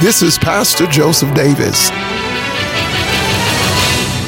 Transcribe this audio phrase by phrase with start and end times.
[0.00, 1.90] This is Pastor Joseph Davis.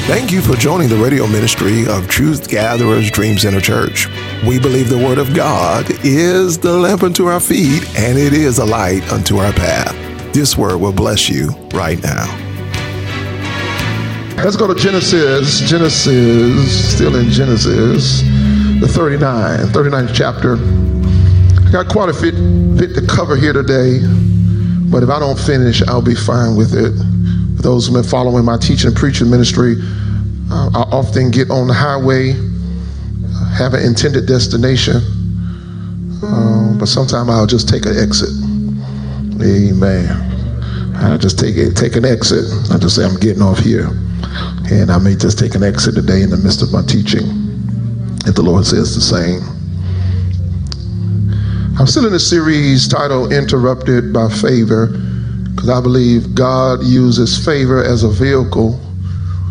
[0.05, 4.07] Thank you for joining the radio ministry of Truth Gatherers Dream Center Church.
[4.45, 8.59] We believe the Word of God is the lamp unto our feet and it is
[8.59, 9.95] a light unto our path.
[10.31, 12.27] This Word will bless you right now.
[14.43, 15.61] Let's go to Genesis.
[15.61, 18.21] Genesis, still in Genesis,
[18.79, 20.57] the 39, 39th chapter.
[21.67, 22.35] I got quite a bit,
[22.77, 24.01] bit to cover here today.
[24.93, 26.93] But if I don't finish, I'll be fine with it.
[27.57, 29.75] For those who've been following my teaching and preaching ministry,
[30.51, 32.33] uh, I often get on the highway,
[33.57, 35.01] have an intended destination,
[36.21, 38.29] uh, but sometimes I'll just take an exit.
[39.41, 40.05] Amen.
[40.95, 42.45] I just take it, take an exit.
[42.71, 43.87] I just say I'm getting off here,
[44.69, 47.25] and I may just take an exit today in the midst of my teaching,
[48.27, 49.52] if the Lord says the same.
[51.79, 54.87] I'm still in a series titled Interrupted by Favor
[55.55, 58.79] because I believe God uses favor as a vehicle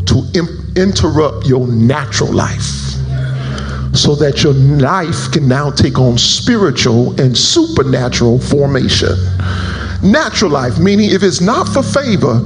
[0.06, 0.22] to
[0.76, 2.62] interrupt your natural life
[3.92, 9.16] so that your life can now take on spiritual and supernatural formation.
[10.04, 12.40] Natural life, meaning if it's not for favor,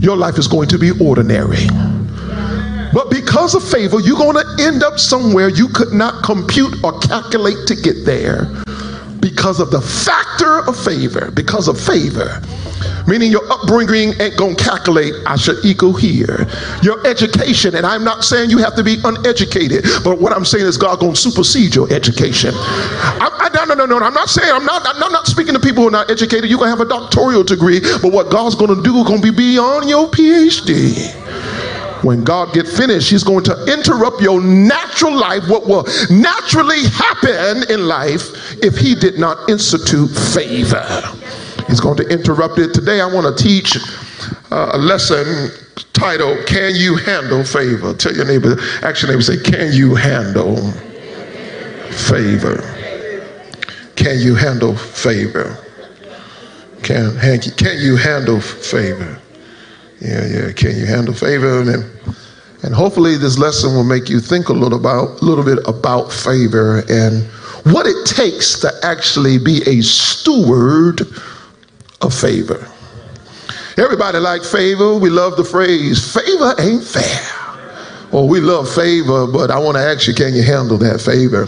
[0.00, 1.68] your life is going to be ordinary.
[2.92, 6.98] But because of favor, you're going to end up somewhere you could not compute or
[6.98, 8.50] calculate to get there
[9.30, 12.40] because of the factor of favor, because of favor.
[13.08, 16.46] Meaning your upbringing ain't gonna calculate, I should equal here.
[16.80, 20.64] Your education, and I'm not saying you have to be uneducated, but what I'm saying
[20.64, 22.52] is God gonna supersede your education.
[22.54, 25.60] I, I, no, no, no, no, I'm not saying, I'm not, I'm not speaking to
[25.60, 26.48] people who are not educated.
[26.48, 29.88] You're gonna have a doctoral degree, but what God's gonna do is gonna be beyond
[29.88, 31.25] your PhD
[32.06, 37.68] when God get finished, he's going to interrupt your natural life, what will naturally happen
[37.68, 40.86] in life if he did not institute favor.
[41.66, 42.72] He's going to interrupt it.
[42.72, 43.76] Today I want to teach
[44.52, 45.50] uh, a lesson
[45.94, 47.92] titled, Can You Handle Favor?
[47.92, 50.70] Tell your neighbor, actually neighbor say, Can you handle
[51.90, 52.62] favor?
[53.96, 55.58] Can you handle favor?
[56.84, 57.18] Can,
[57.56, 59.20] can you handle favor?
[60.00, 60.52] Yeah, yeah.
[60.52, 61.60] Can you handle favor?
[61.60, 61.84] And,
[62.62, 66.82] and hopefully this lesson will make you think a little about little bit about favor
[66.88, 67.24] and
[67.72, 71.00] what it takes to actually be a steward
[72.00, 72.68] of favor.
[73.78, 74.98] Everybody like favor.
[74.98, 77.20] We love the phrase, favor ain't fair.
[78.12, 81.46] Well, we love favor, but I want to ask you, can you handle that favor?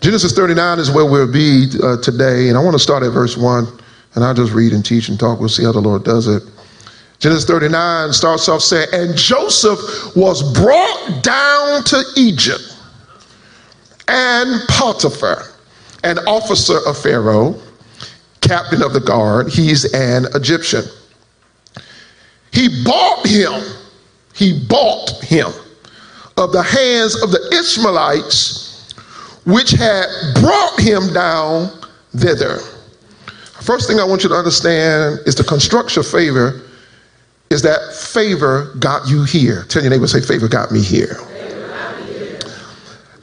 [0.00, 3.36] Genesis 39 is where we'll be uh, today, and I want to start at verse
[3.36, 3.66] 1,
[4.14, 5.38] and I'll just read and teach and talk.
[5.38, 6.42] We'll see how the Lord does it.
[7.24, 9.80] Genesis 39 starts off saying, And Joseph
[10.14, 12.76] was brought down to Egypt,
[14.08, 15.46] and Potiphar,
[16.02, 17.58] an officer of Pharaoh,
[18.42, 20.84] captain of the guard, he's an Egyptian.
[22.52, 23.62] He bought him,
[24.34, 25.50] he bought him
[26.36, 28.92] of the hands of the Ishmaelites,
[29.46, 30.08] which had
[30.42, 31.70] brought him down
[32.14, 32.58] thither.
[33.62, 36.60] First thing I want you to understand is the construction favor
[37.50, 39.64] is that favor got you here.
[39.64, 41.16] Tell your neighbor, say, favor got me here.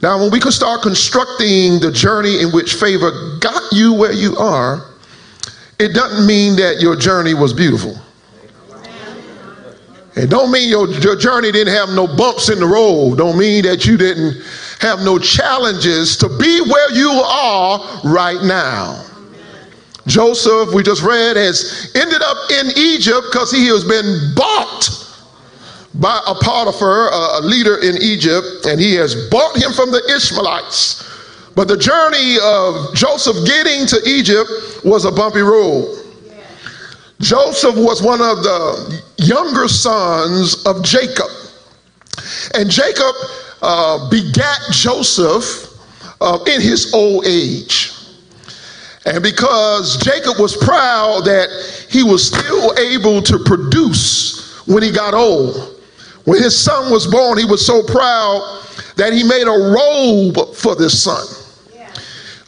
[0.02, 4.36] Now, when we can start constructing the journey in which favor got you where you
[4.36, 4.84] are,
[5.78, 7.96] it doesn't mean that your journey was beautiful.
[10.14, 13.16] It don't mean your, your journey didn't have no bumps in the road.
[13.16, 14.42] Don't mean that you didn't
[14.80, 19.04] have no challenges to be where you are right now.
[20.06, 24.88] Joseph, we just read, has ended up in Egypt because he has been bought
[25.94, 31.08] by a Potiphar, a leader in Egypt, and he has bought him from the Ishmaelites.
[31.54, 34.48] But the journey of Joseph getting to Egypt
[34.84, 35.98] was a bumpy road.
[37.20, 41.30] Joseph was one of the younger sons of Jacob.
[42.54, 43.14] And Jacob
[43.60, 45.68] uh, begat Joseph
[46.20, 47.81] uh, in his old age.
[49.04, 51.48] And because Jacob was proud that
[51.90, 55.80] he was still able to produce when he got old,
[56.24, 58.62] when his son was born, he was so proud
[58.96, 61.26] that he made a robe for this son.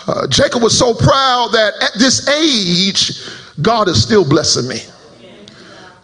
[0.06, 3.20] Uh, Jacob was so proud that at this age,
[3.62, 4.80] God is still blessing me.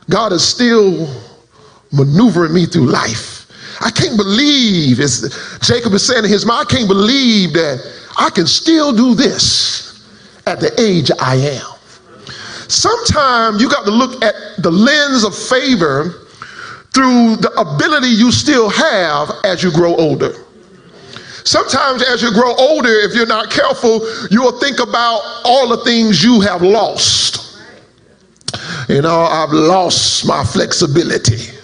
[0.08, 1.08] God is still
[1.92, 3.46] maneuvering me through life.
[3.80, 7.80] I can't believe, as Jacob is saying in his mind, I can't believe that
[8.18, 9.89] I can still do this
[10.46, 11.76] at the age I am.
[12.68, 16.26] Sometimes you got to look at the lens of favor
[16.94, 20.32] through the ability you still have as you grow older.
[21.44, 24.00] Sometimes, as you grow older, if you're not careful,
[24.30, 27.58] you will think about all the things you have lost.
[28.88, 31.59] You know, I've lost my flexibility.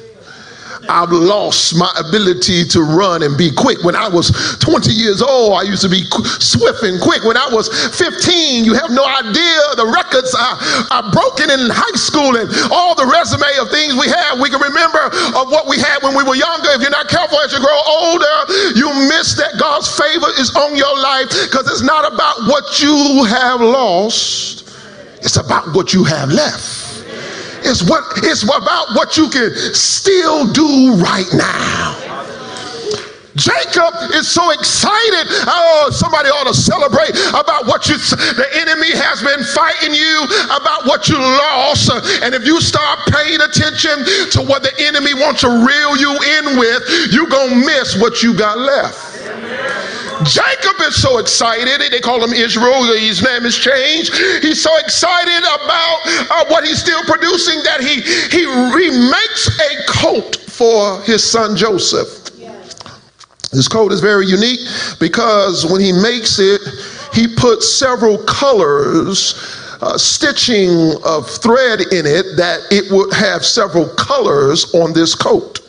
[0.88, 3.82] I've lost my ability to run and be quick.
[3.82, 4.30] When I was
[4.60, 6.04] 20 years old, I used to be
[6.38, 7.24] swift and quick.
[7.24, 10.56] When I was 15, you have no idea the records are,
[10.90, 14.38] are broken in high school and all the resume of things we have.
[14.40, 16.70] We can remember of what we had when we were younger.
[16.76, 18.36] If you're not careful as you grow older,
[18.76, 23.24] you miss that God's favor is on your life because it's not about what you
[23.24, 24.68] have lost,
[25.24, 26.75] it's about what you have left.
[27.66, 31.98] It's what it's about what you can still do right now.
[33.34, 35.28] Jacob is so excited.
[35.44, 40.86] Oh, somebody ought to celebrate about what you the enemy has been fighting you about
[40.86, 41.90] what you lost.
[42.22, 46.58] And if you start paying attention to what the enemy wants to reel you in
[46.58, 49.16] with, you're gonna miss what you got left.
[50.24, 51.80] Jacob is so excited.
[51.90, 52.82] They call him Israel.
[52.94, 54.14] His name is changed.
[54.42, 55.98] He's so excited about
[56.30, 61.56] uh, what he's still producing that he, he, he makes a coat for his son
[61.56, 62.24] Joseph.
[63.52, 64.60] This coat is very unique
[65.00, 66.60] because when he makes it,
[67.14, 69.34] he puts several colors,
[69.80, 75.60] uh, stitching of thread in it, that it would have several colors on this coat.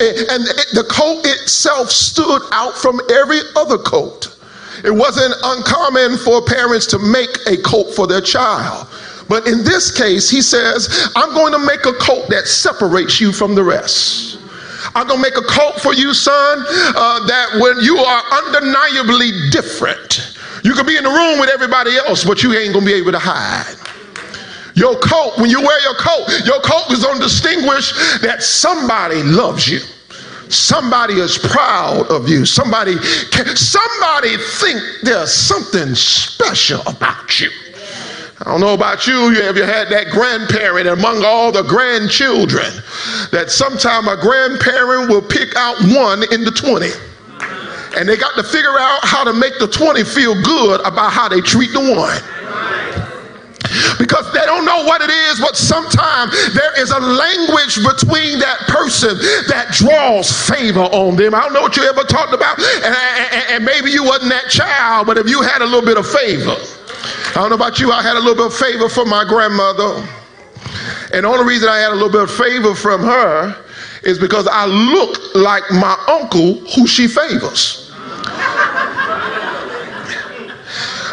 [0.00, 4.36] And the coat itself stood out from every other coat.
[4.84, 8.86] It wasn't uncommon for parents to make a coat for their child.
[9.28, 13.32] But in this case, he says, I'm going to make a coat that separates you
[13.32, 14.38] from the rest.
[14.94, 19.50] I'm going to make a coat for you, son, uh, that when you are undeniably
[19.50, 20.34] different,
[20.64, 22.96] you could be in the room with everybody else, but you ain't going to be
[22.96, 23.87] able to hide.
[24.78, 27.90] Your coat, when you wear your coat, your coat is going to distinguish
[28.20, 29.80] that somebody loves you.
[30.48, 32.46] Somebody is proud of you.
[32.46, 32.94] Somebody,
[33.56, 37.50] somebody think there's something special about you.
[38.38, 39.42] I don't know about you, you.
[39.42, 42.70] Have you had that grandparent among all the grandchildren
[43.32, 46.86] that sometime a grandparent will pick out one in the 20?
[47.98, 51.28] And they got to figure out how to make the 20 feel good about how
[51.28, 52.37] they treat the one
[53.98, 58.58] because they don't know what it is, but sometimes there is a language between that
[58.68, 59.16] person
[59.48, 61.34] that draws favor on them.
[61.34, 64.50] I don't know what you ever talked about, and, and, and maybe you wasn't that
[64.50, 66.56] child, but if you had a little bit of favor,
[67.30, 70.06] I don't know about you, I had a little bit of favor from my grandmother.
[71.12, 73.56] And the only reason I had a little bit of favor from her
[74.02, 77.90] is because I look like my uncle who she favors.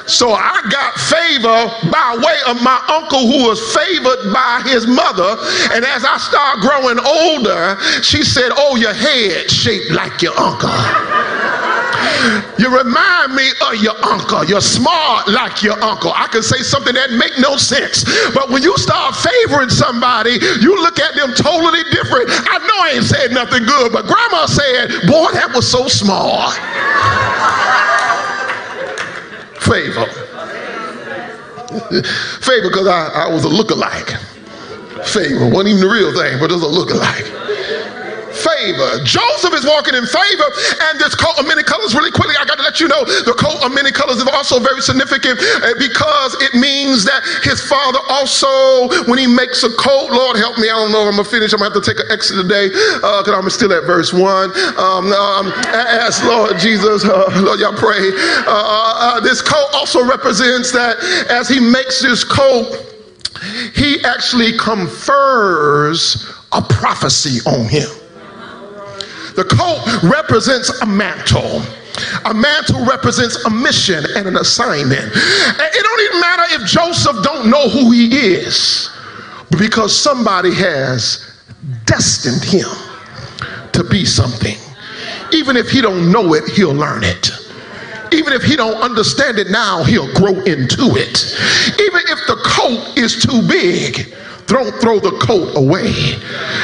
[0.07, 5.35] So I got favor by way of my uncle who was favored by his mother.
[5.73, 10.69] And as I start growing older, she said, Oh, your head shaped like your uncle.
[12.57, 14.45] You remind me of your uncle.
[14.45, 16.13] You're smart like your uncle.
[16.13, 18.05] I can say something that make no sense.
[18.33, 22.29] But when you start favoring somebody, you look at them totally different.
[22.29, 26.53] I know I ain't said nothing good, but grandma said, boy, that was so smart
[29.65, 30.05] favor.
[32.41, 34.09] favor because I, I was a look-alike.
[35.05, 37.44] Favor wasn't even the real thing, but it was a look-alike
[38.35, 39.01] favor.
[39.03, 40.47] Joseph is walking in favor,
[40.91, 43.33] and this coat of many colors, really quickly, I got to let you know the
[43.33, 47.99] coat of many colors is also very significant uh, because it means that his father
[48.09, 51.29] also, when he makes a coat, Lord help me, I don't know if I'm gonna
[51.29, 54.13] finish, I'm gonna have to take an exit today because uh, I'm still at verse
[54.13, 54.51] one.
[54.77, 58.11] Um, um, ask Lord Jesus, uh, Lord, y'all pray.
[58.45, 60.97] Uh, uh, this coat also represents that
[61.29, 62.85] as he makes this coat,
[63.75, 67.89] he actually confers a prophecy on him.
[69.35, 71.61] The coat represents a mantle.
[72.25, 75.03] A mantle represents a mission and an assignment.
[75.03, 78.89] And It don't even matter if Joseph don't know who he is,
[79.57, 81.31] because somebody has
[81.85, 82.67] destined him
[83.71, 84.57] to be something.
[85.33, 87.31] Even if he don't know it, he'll learn it.
[88.13, 91.35] Even if he don't understand it now, he'll grow into it.
[91.79, 94.13] Even if the coat is too big,
[94.47, 95.91] don't throw the coat away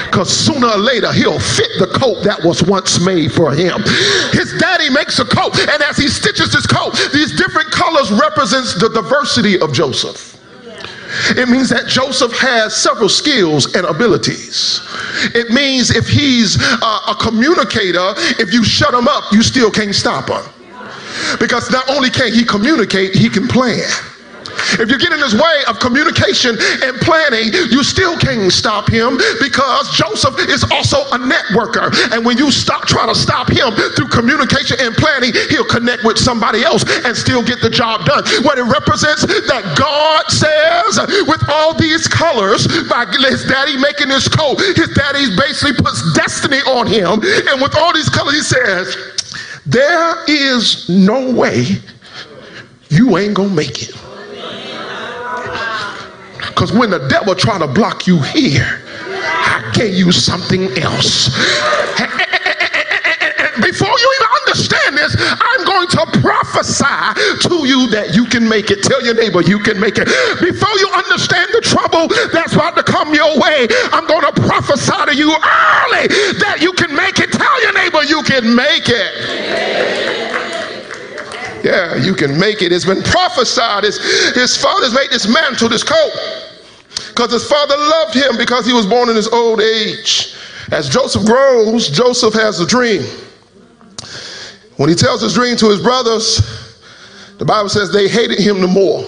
[0.05, 3.81] because sooner or later he'll fit the coat that was once made for him.
[4.31, 8.75] His daddy makes a coat, and as he stitches this coat, these different colors represents
[8.75, 10.37] the diversity of Joseph.
[11.31, 14.79] It means that Joseph has several skills and abilities.
[15.35, 20.29] It means if he's a communicator, if you shut him up, you still can't stop
[20.29, 20.43] him.
[21.39, 23.89] Because not only can he communicate, he can plan.
[24.79, 29.17] If you get in his way of communication and planning, you still can't stop him
[29.39, 31.91] because Joseph is also a networker.
[32.11, 36.17] And when you stop trying to stop him through communication and planning, he'll connect with
[36.17, 38.23] somebody else and still get the job done.
[38.43, 44.27] What it represents that God says with all these colors, by his daddy making this
[44.27, 47.21] coat, his daddy basically puts destiny on him.
[47.49, 48.95] And with all these colors, he says,
[49.65, 51.65] There is no way
[52.89, 54.00] you ain't gonna make it.
[56.61, 61.33] Because when the devil try to block you here, I gave you something else.
[63.57, 68.69] Before you even understand this, I'm going to prophesy to you that you can make
[68.69, 68.83] it.
[68.83, 70.05] Tell your neighbor you can make it.
[70.37, 75.01] Before you understand the trouble that's about to come your way, I'm going to prophesy
[75.09, 76.13] to you early
[76.45, 77.31] that you can make it.
[77.33, 80.21] Tell your neighbor you can make it.
[81.63, 82.71] Yeah, you can make it.
[82.71, 83.83] It's been prophesied.
[83.83, 83.97] His,
[84.35, 86.40] his father's made this mantle, this coat,
[87.11, 90.33] because his father loved him because he was born in his old age.
[90.71, 93.03] As Joseph grows, Joseph has a dream.
[94.77, 96.41] When he tells his dream to his brothers,
[97.37, 99.05] the Bible says they hated him the more.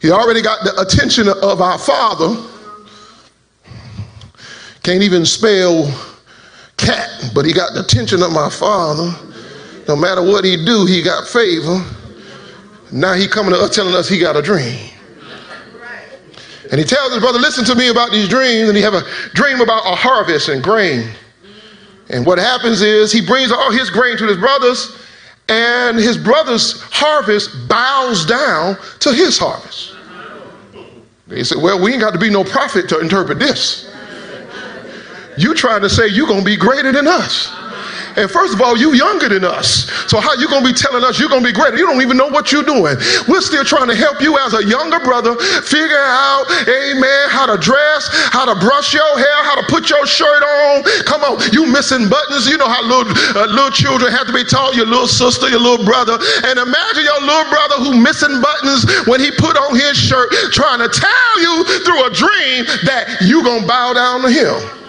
[0.00, 2.36] He already got the attention of our father.
[4.82, 5.92] Can't even spell
[6.76, 9.12] cat, but he got the attention of my father.
[9.88, 11.84] No matter what he do, he got favor.
[12.92, 14.90] Now he coming to us telling us he got a dream.
[16.70, 18.68] And he tells his brother, listen to me about these dreams.
[18.68, 19.02] And he have a
[19.34, 21.10] dream about a harvest and grain.
[22.10, 24.96] And what happens is he brings all his grain to his brothers,
[25.48, 29.94] and his brother's harvest bows down to his harvest.
[31.26, 33.92] They said, well, we ain't got to be no prophet to interpret this.
[35.38, 37.52] You trying to say you're to be greater than us.
[38.16, 39.90] And first of all, you younger than us.
[40.10, 41.76] So how you gonna be telling us you're gonna be greater?
[41.76, 42.96] You don't even know what you're doing.
[43.28, 47.56] We're still trying to help you as a younger brother figure out, amen, how to
[47.56, 50.82] dress, how to brush your hair, how to put your shirt on.
[51.04, 52.48] Come on, you missing buttons.
[52.48, 54.74] You know how little uh, little children have to be taught.
[54.74, 59.20] Your little sister, your little brother, and imagine your little brother who missing buttons when
[59.20, 63.66] he put on his shirt, trying to tell you through a dream that you gonna
[63.66, 64.79] bow down to him.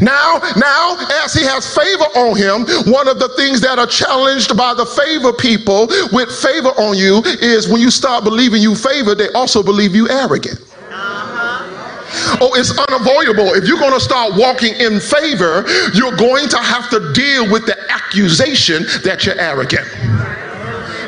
[0.00, 4.56] Now, now, as he has favor on him, one of the things that are challenged
[4.56, 9.14] by the favor people with favor on you is when you start believing you favor,
[9.14, 10.60] they also believe you arrogant.
[10.90, 12.38] Uh-huh.
[12.40, 13.54] Oh, it's unavoidable.
[13.54, 17.66] If you're going to start walking in favor, you're going to have to deal with
[17.66, 19.86] the accusation that you're arrogant.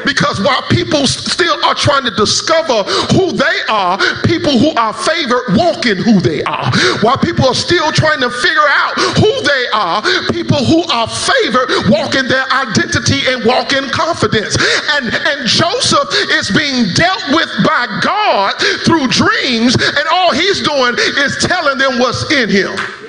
[0.04, 5.56] Because while people still are trying to discover who they are, people who are favored
[5.56, 6.70] walk in who they are.
[7.00, 11.90] While people are still trying to figure out who they are, people who are favored
[11.90, 14.56] walk in their identity and walk in confidence.
[14.92, 20.94] And, and Joseph is being dealt with by God through dreams, and all he's doing
[20.98, 23.03] is telling them what's in him.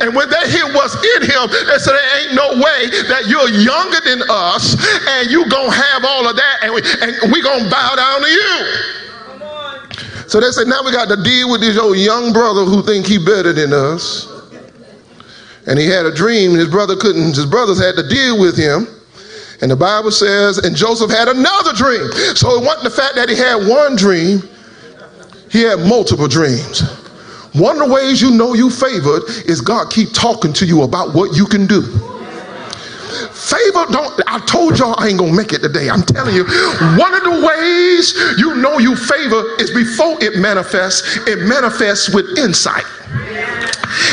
[0.00, 3.48] And when they hear what's in him, they say, there ain't no way that you're
[3.48, 4.76] younger than us
[5.08, 7.94] and you going to have all of that and we, and we going to bow
[7.96, 9.04] down to you.
[10.26, 13.06] So they say, now we got to deal with this old young brother who think
[13.06, 14.26] he better than us.
[15.66, 16.52] And he had a dream.
[16.52, 18.86] His brother couldn't, his brothers had to deal with him.
[19.62, 22.10] And the Bible says, and Joseph had another dream.
[22.34, 24.42] So it wasn't the fact that he had one dream,
[25.50, 26.82] he had multiple dreams.
[27.54, 31.14] One of the ways you know you favored is God keep talking to you about
[31.14, 31.82] what you can do.
[33.30, 35.88] Favor don't, I told y'all I ain't gonna make it today.
[35.88, 36.42] I'm telling you,
[36.98, 42.26] one of the ways you know you favor is before it manifests, it manifests with
[42.36, 42.84] insight.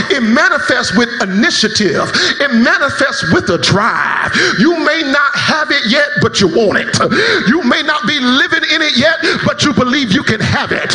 [0.10, 2.12] It manifests with initiative.
[2.40, 4.36] It manifests with a drive.
[4.60, 6.94] You may not have it yet, but you want it.
[7.48, 10.92] You may not be living in it yet, but you believe you can have it.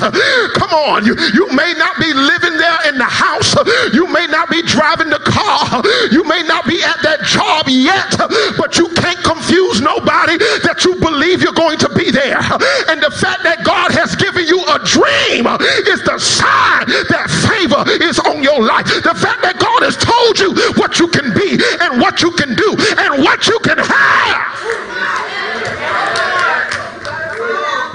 [0.54, 1.04] Come on.
[1.04, 3.54] You, you may not be living there in the house.
[3.92, 5.82] You may not be driving the car.
[6.12, 8.16] You may not be at that job yet,
[8.58, 12.40] but you can't confuse nobody that you believe you're going to be there.
[12.88, 15.46] And the fact that God has given you a dream
[15.88, 18.75] is the sign that favor is on your life.
[18.84, 22.54] The fact that God has told you what you can be and what you can
[22.54, 24.56] do and what you can have.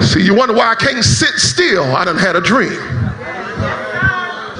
[0.04, 1.84] See, you wonder why I can't sit still.
[1.96, 3.01] I done had a dream.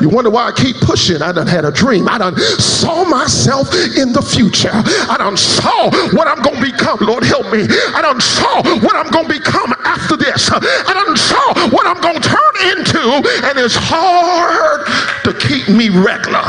[0.02, 1.22] You wonder why I keep pushing.
[1.22, 2.08] I done had a dream.
[2.08, 4.72] I done saw myself in the future.
[4.74, 6.98] I done saw what I'm going to become.
[7.02, 7.62] Lord, help me.
[7.70, 10.50] I done saw what I'm going to become after this.
[10.50, 13.30] I done saw what I'm going to turn into.
[13.46, 14.90] And it's hard
[15.22, 16.42] to keep me regular.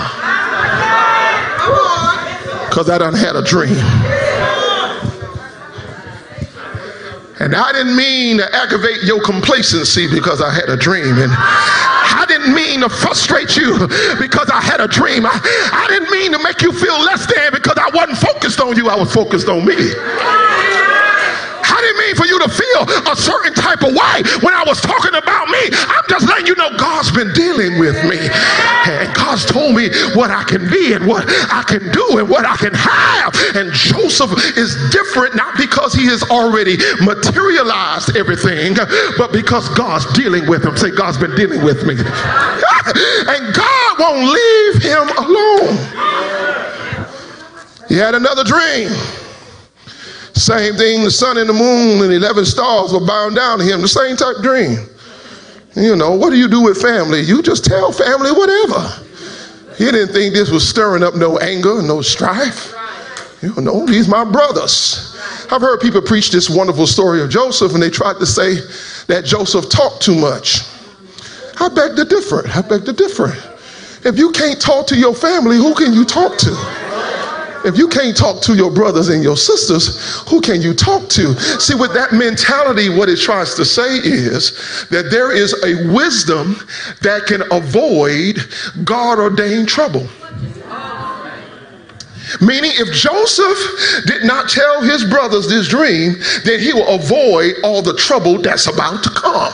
[2.68, 3.78] Because I done had a dream.
[7.40, 11.18] And I didn't mean to aggravate your complacency because I had a dream.
[11.18, 13.88] And I didn't mean to frustrate you
[14.20, 15.26] because I had a dream.
[15.26, 15.34] I,
[15.74, 18.90] I didn't mean to make you feel less than because I wasn't focused on you,
[18.90, 19.76] I was focused on me.
[21.84, 25.14] Didn't mean for you to feel a certain type of way when I was talking
[25.16, 25.68] about me.
[25.68, 28.16] I'm just letting you know God's been dealing with me.
[28.88, 32.46] And God's told me what I can be and what I can do and what
[32.46, 33.36] I can have.
[33.60, 38.76] And Joseph is different not because he has already materialized everything,
[39.18, 40.78] but because God's dealing with him.
[40.78, 41.96] Say, God's been dealing with me.
[42.00, 45.76] and God won't leave him alone.
[47.90, 48.90] He had another dream.
[50.34, 53.82] Same thing, the sun and the moon and 11 stars were bound down to him.
[53.82, 54.78] The same type dream.
[55.76, 57.22] You know, what do you do with family?
[57.22, 58.90] You just tell family whatever.
[59.78, 62.74] He didn't think this was stirring up no anger, no strife.
[63.42, 65.18] You know, no, these my brothers.
[65.52, 68.56] I've heard people preach this wonderful story of Joseph, and they tried to say
[69.08, 70.62] that Joseph talked too much.
[71.60, 72.48] I beg to differ.
[72.48, 73.36] I beg to differ.
[74.08, 76.93] If you can't talk to your family, who can you talk to?
[77.66, 81.40] If you can't talk to your brothers and your sisters, who can you talk to?
[81.60, 86.56] See, with that mentality, what it tries to say is that there is a wisdom
[87.02, 88.40] that can avoid
[88.84, 90.08] God ordained trouble.
[92.42, 97.82] Meaning, if Joseph did not tell his brothers this dream, then he will avoid all
[97.82, 99.54] the trouble that's about to come.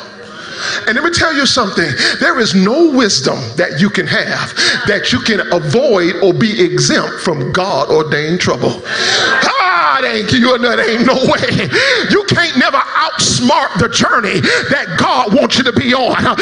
[0.87, 1.89] And let me tell you something
[2.19, 4.55] there is no wisdom that you can have
[4.87, 8.81] that you can avoid or be exempt from God ordained trouble.
[8.85, 11.67] Ah, God ain't you and there ain't no way.
[12.07, 14.39] You can't never outsmart the journey
[14.71, 16.15] that God wants you to be on.
[16.23, 16.35] Uh,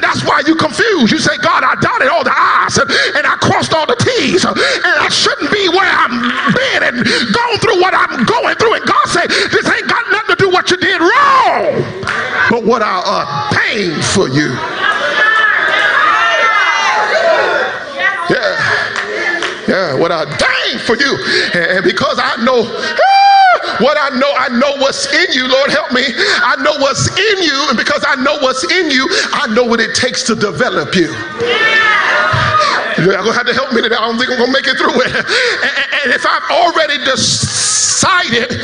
[0.00, 1.12] that's why you confused.
[1.12, 4.56] You say, God, I dotted all the I's and I crossed all the T's, and
[4.56, 6.16] I shouldn't be where I'm
[6.54, 8.80] been and going through what I'm going through.
[8.80, 11.82] And God said, This ain't got nothing to do what you did wrong,
[12.48, 14.54] but what I ordained for you.
[18.30, 18.54] Yeah.
[19.66, 21.18] Yeah, what I ordained for you.
[21.58, 25.48] And because I know ah, what I know, I know what's in you.
[25.48, 26.06] Lord, help me.
[26.06, 27.66] I know what's in you.
[27.68, 31.10] And because I know what's in you, I know what it takes to develop you.
[33.02, 33.96] You're to have to help me today.
[33.96, 35.10] I don't think I'm to make it through it.
[35.10, 38.54] And, and if I've already decided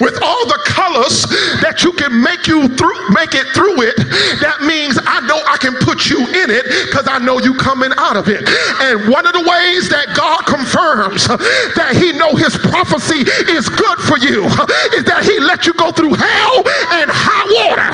[0.00, 1.24] with all the colors
[1.62, 3.96] that you can make you through make it through it.
[4.42, 7.92] That means i know i can put you in it because i know you coming
[7.96, 8.42] out of it.
[8.82, 11.28] And one of the ways that god confirms
[11.78, 14.46] that he know his prophecy is good for you
[14.98, 16.56] is that he let you go through hell
[16.98, 17.90] and high water.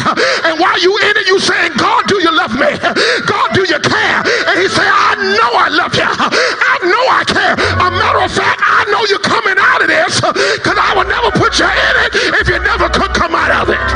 [0.48, 2.72] And while you in it you saying god do you love me?
[3.28, 4.20] God do you care?
[4.48, 6.09] And he say i know i love you.
[6.09, 7.55] I know i care.
[7.57, 11.31] A matter of fact i know you're coming out of this because i will never
[11.37, 13.88] put you in it if you never could come out of it.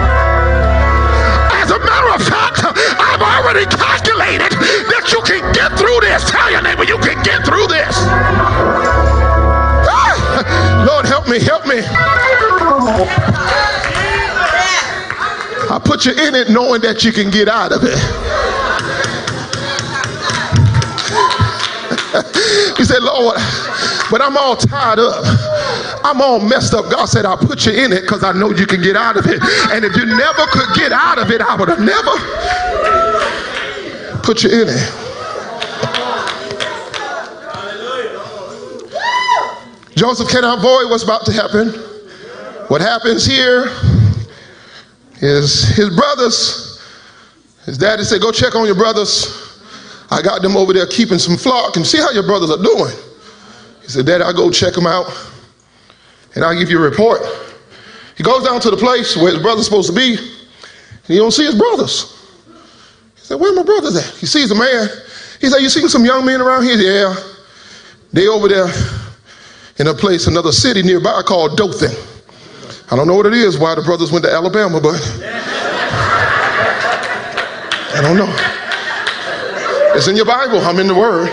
[1.56, 4.52] As a matter of fact, I've already calculated
[4.92, 6.30] that you can get through this.
[6.30, 7.96] Tell your neighbor you can get through this.
[9.88, 10.84] Ah!
[10.86, 11.82] Lord, help me, help me.
[15.68, 17.98] I put you in it knowing that you can get out of it.
[22.78, 23.36] he said, Lord,
[24.10, 25.24] but I'm all tied up.
[26.06, 26.88] I'm all messed up.
[26.88, 29.26] God said, I'll put you in it because I know you can get out of
[29.26, 29.42] it.
[29.72, 32.12] And if you never could get out of it, I would have never
[34.22, 34.92] put you in it.
[39.96, 41.70] Joseph cannot avoid what's about to happen.
[42.68, 43.66] What happens here
[45.20, 46.80] is his brothers,
[47.64, 49.60] his daddy said, Go check on your brothers.
[50.12, 52.94] I got them over there keeping some flock and see how your brothers are doing.
[53.82, 55.10] He said, Daddy, I'll go check them out
[56.36, 57.22] and I'll give you a report.
[58.16, 61.32] He goes down to the place where his brother's supposed to be, and he don't
[61.32, 62.12] see his brothers.
[63.16, 64.14] He said, Where my brothers at?
[64.16, 64.88] He sees a man.
[65.40, 66.76] He said, You seen some young men around here?
[66.76, 67.16] Yeah.
[68.12, 68.68] They over there
[69.78, 71.90] in a place, another city nearby called Dothan.
[72.90, 74.94] I don't know what it is, why the brothers went to Alabama, but
[77.94, 78.32] I don't know.
[79.96, 80.60] It's in your Bible.
[80.60, 81.28] I'm in the Word.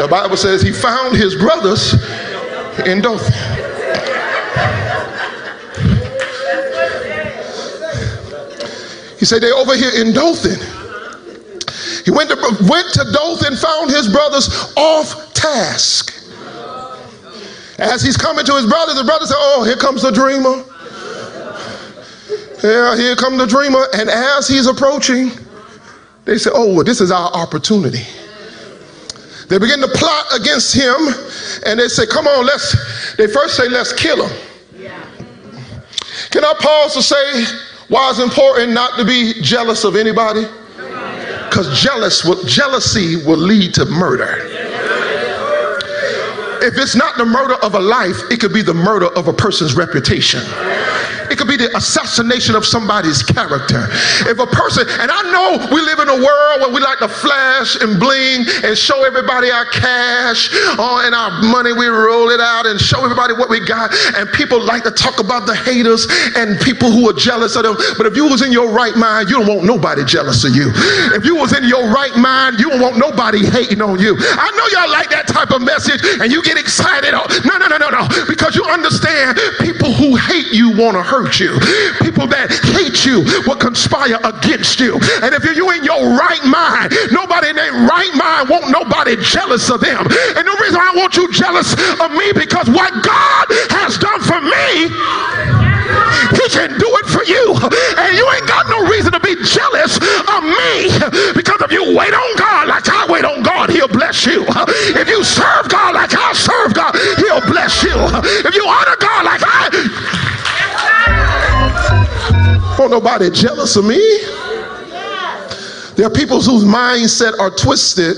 [0.00, 1.92] The Bible says he found his brothers
[2.86, 3.51] in Dothan.
[9.22, 10.58] He said, they over here in Dothan.
[12.04, 12.36] He went to,
[12.68, 16.12] went to Dothan, found his brothers off task.
[17.78, 20.64] As he's coming to his brothers, the brothers said, Oh, here comes the dreamer.
[22.64, 23.86] Yeah, here comes the dreamer.
[23.94, 25.30] And as he's approaching,
[26.24, 28.02] they say, Oh, well, this is our opportunity.
[29.48, 30.96] They begin to plot against him
[31.64, 34.36] and they say, Come on, let's, they first say, Let's kill him.
[34.76, 35.00] Yeah.
[36.30, 40.46] Can I pause to say why it's important not to be jealous of anybody?
[41.50, 44.38] Because jealous will, jealousy will lead to murder.
[46.62, 49.32] If it's not the murder of a life, it could be the murder of a
[49.34, 50.40] person's reputation.
[51.32, 53.88] It could be the assassination of somebody's character.
[54.28, 57.08] If a person, and I know we live in a world where we like to
[57.08, 62.36] flash and bling and show everybody our cash oh, and our money, we roll it
[62.36, 63.96] out and show everybody what we got.
[64.12, 66.04] And people like to talk about the haters
[66.36, 67.80] and people who are jealous of them.
[67.96, 70.68] But if you was in your right mind, you don't want nobody jealous of you.
[71.16, 74.20] If you was in your right mind, you don't want nobody hating on you.
[74.20, 77.16] I know y'all like that type of message and you get excited.
[77.16, 78.04] Oh, no, no, no, no, no.
[78.28, 81.54] Because you understand people who hate you want to hurt hurt you.
[82.02, 84.98] People that hate you will conspire against you.
[85.22, 89.70] And if you're in your right mind, nobody in their right mind won't nobody jealous
[89.70, 90.02] of them.
[90.02, 94.42] And the reason I want you jealous of me because what God has done for
[94.42, 94.90] me,
[96.34, 97.54] he can do it for you.
[98.02, 100.90] And you ain't got no reason to be jealous of me
[101.38, 104.42] because if you wait on God like I wait on God, he'll bless you.
[104.98, 107.94] If you serve God like I serve God, he'll bless you.
[108.42, 110.31] If you honor God like I
[112.78, 113.98] Want nobody jealous of me?
[115.94, 118.16] There are people whose mindset are twisted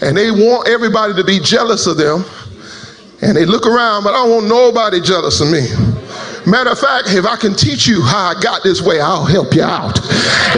[0.00, 2.24] and they want everybody to be jealous of them.
[3.22, 5.66] And they look around, but I don't want nobody jealous of me.
[6.46, 9.54] Matter of fact, if I can teach you how I got this way, I'll help
[9.54, 10.00] you out.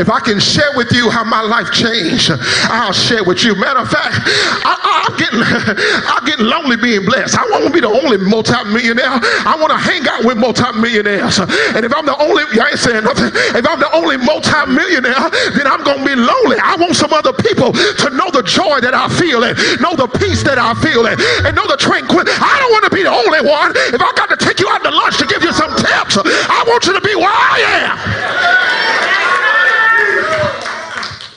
[0.00, 2.32] If I can share with you how my life changed,
[2.72, 3.54] I'll share with you.
[3.54, 4.16] Matter of fact,
[4.64, 7.36] I, am getting, I'm getting lonely being blessed.
[7.36, 9.20] I won't be the only multimillionaire.
[9.44, 11.38] I want to hang out with multimillionaires.
[11.38, 13.30] And if I'm the only, you ain't saying nothing.
[13.52, 16.56] If I'm the only multimillionaire, then I'm going to be lonely.
[16.64, 19.52] I want some other people to know the joy that I feel and
[19.84, 22.32] know the peace that I feel and, and know the tranquility.
[22.32, 23.76] I don't want to be the only one.
[23.92, 26.87] If I got to take you out to lunch to give you some I want
[26.87, 27.98] you to be where I am.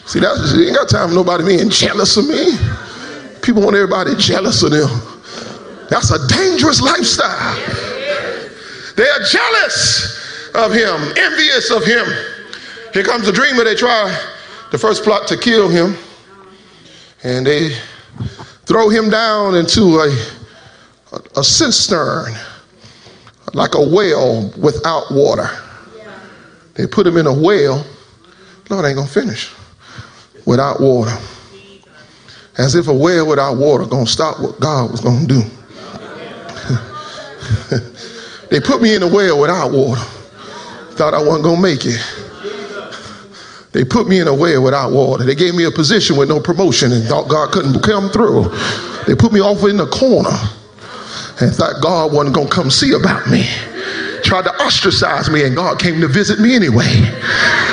[0.07, 2.57] See, that's, you ain't got time for nobody being jealous of me.
[3.41, 4.89] People want everybody jealous of them.
[5.89, 7.55] That's a dangerous lifestyle.
[8.95, 12.05] They are jealous of him, envious of him.
[12.93, 13.63] Here comes the dreamer.
[13.63, 14.09] They try
[14.71, 15.95] the first plot to kill him,
[17.23, 17.77] and they
[18.65, 20.09] throw him down into a,
[21.13, 22.33] a, a cistern
[23.57, 25.49] like a well without water.
[26.75, 27.83] They put him in a well.
[28.69, 29.51] Lord ain't gonna finish
[30.45, 31.17] without water.
[32.59, 35.41] As if a well without water gonna stop what God was gonna do.
[38.51, 40.01] they put me in a well without water.
[40.91, 41.99] Thought I wasn't gonna make it.
[43.71, 45.23] They put me in a well without water.
[45.23, 48.49] They gave me a position with no promotion and thought God couldn't come through.
[49.07, 50.37] They put me off in the corner
[51.39, 53.47] and thought God wasn't going to come see about me.
[54.23, 56.91] Tried to ostracize me, and God came to visit me anyway.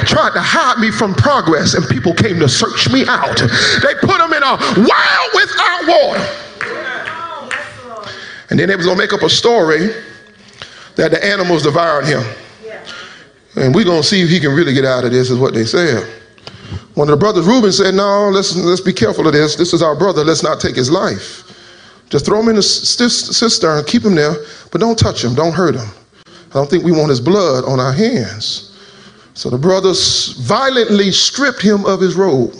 [0.05, 3.39] Tried to hide me from progress, and people came to search me out.
[3.39, 6.45] They put him in a well without water.
[8.51, 9.89] And then they was going to make up a story
[10.97, 12.23] that the animals devoured him.
[13.57, 15.55] And we're going to see if he can really get out of this, is what
[15.55, 16.07] they said.
[16.95, 19.57] One of the brothers, Reuben, said, No, let's, let's be careful of this.
[19.57, 20.25] This is our brother.
[20.25, 21.54] Let's not take his life.
[22.11, 24.35] Just throw him in the cistern, keep him there,
[24.71, 25.89] but don't touch him, don't hurt him.
[26.27, 28.79] I don't think we want his blood on our hands.
[29.35, 32.55] So the brothers violently stripped him of his robe.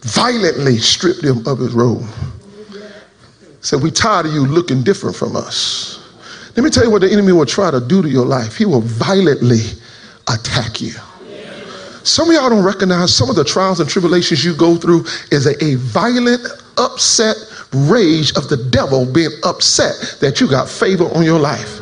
[0.00, 2.06] Violently stripped him of his robe.
[3.60, 6.00] Said, We tired of you looking different from us.
[6.56, 8.56] Let me tell you what the enemy will try to do to your life.
[8.56, 9.60] He will violently
[10.28, 10.92] attack you.
[12.02, 15.46] Some of y'all don't recognize some of the trials and tribulations you go through is
[15.46, 16.40] a, a violent,
[16.78, 17.36] upset
[17.72, 21.80] rage of the devil being upset that you got favor on your life.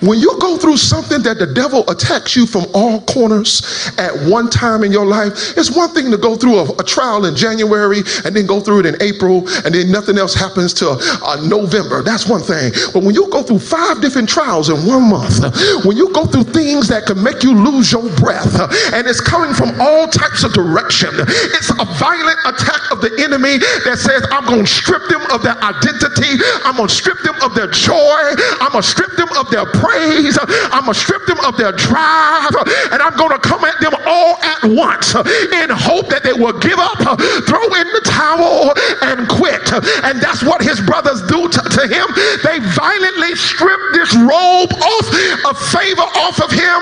[0.00, 3.60] When you go through something that the devil attacks you from all corners
[3.98, 7.26] at one time in your life, it's one thing to go through a, a trial
[7.26, 10.96] in January and then go through it in April and then nothing else happens till
[10.96, 12.02] uh, November.
[12.02, 12.72] That's one thing.
[12.94, 15.44] But when you go through five different trials in one month,
[15.84, 18.56] when you go through things that can make you lose your breath
[18.96, 21.12] and it's coming from all types of direction,
[21.52, 25.42] it's a violent attack of the enemy that says, I'm going to strip them of
[25.44, 28.20] their identity, I'm going to strip them of their joy,
[28.64, 30.38] I'm going to strip them of their praise praise.
[30.70, 32.54] I'm going to strip them of their drive
[32.94, 36.56] and I'm going to come at them all at once in hope that they will
[36.58, 36.98] give up,
[37.46, 38.72] throw in the towel,
[39.10, 39.72] and quit.
[40.06, 42.06] And that's what his brothers do to, to him.
[42.46, 45.06] They violently strip this robe off
[45.50, 46.80] of favor off of him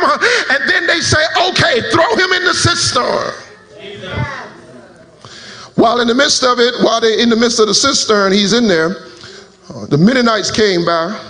[0.53, 3.33] and then they say, okay, throw him in the cistern.
[5.77, 8.53] While in the midst of it, while they're in the midst of the cistern, he's
[8.53, 8.97] in there.
[9.71, 11.28] Uh, the Midianites came by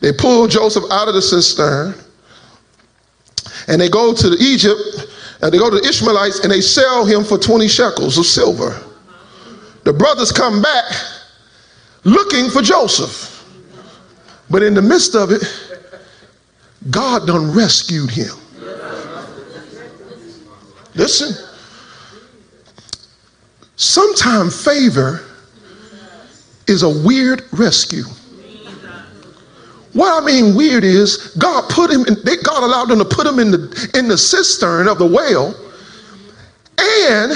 [0.00, 1.94] they pull Joseph out of the cistern,
[3.68, 4.80] And they go to Egypt
[5.42, 8.80] and they go to the Ishmaelites and they sell him for 20 shekels of silver.
[9.84, 10.92] The brothers come back
[12.04, 13.32] looking for Joseph.
[14.48, 15.42] But in the midst of it,
[16.90, 18.34] God done rescued him.
[20.94, 21.34] Listen,
[23.76, 25.20] sometimes favor
[26.66, 28.04] is a weird rescue.
[29.96, 33.26] What I mean weird is God put him in, they, God allowed them to put
[33.26, 35.54] him in the in the cistern of the whale,
[36.78, 37.32] and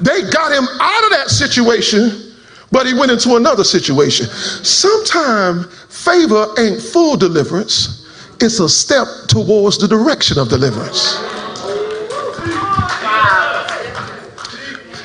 [0.00, 2.32] they got him out of that situation,
[2.72, 4.28] but he went into another situation.
[4.28, 8.08] Sometimes favor ain't full deliverance,
[8.40, 11.18] it's a step towards the direction of deliverance.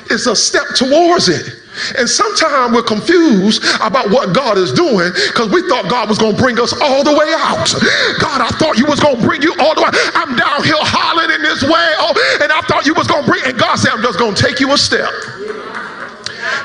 [0.09, 1.64] It's a step towards it.
[1.97, 6.35] And sometimes we're confused about what God is doing because we thought God was going
[6.35, 7.71] to bring us all the way out.
[8.19, 9.91] God, I thought you was going to bring you all the way.
[10.15, 13.29] I'm down here hollering in this well, oh, and I thought you was going to
[13.29, 15.11] bring, and God said, I'm just going to take you a step.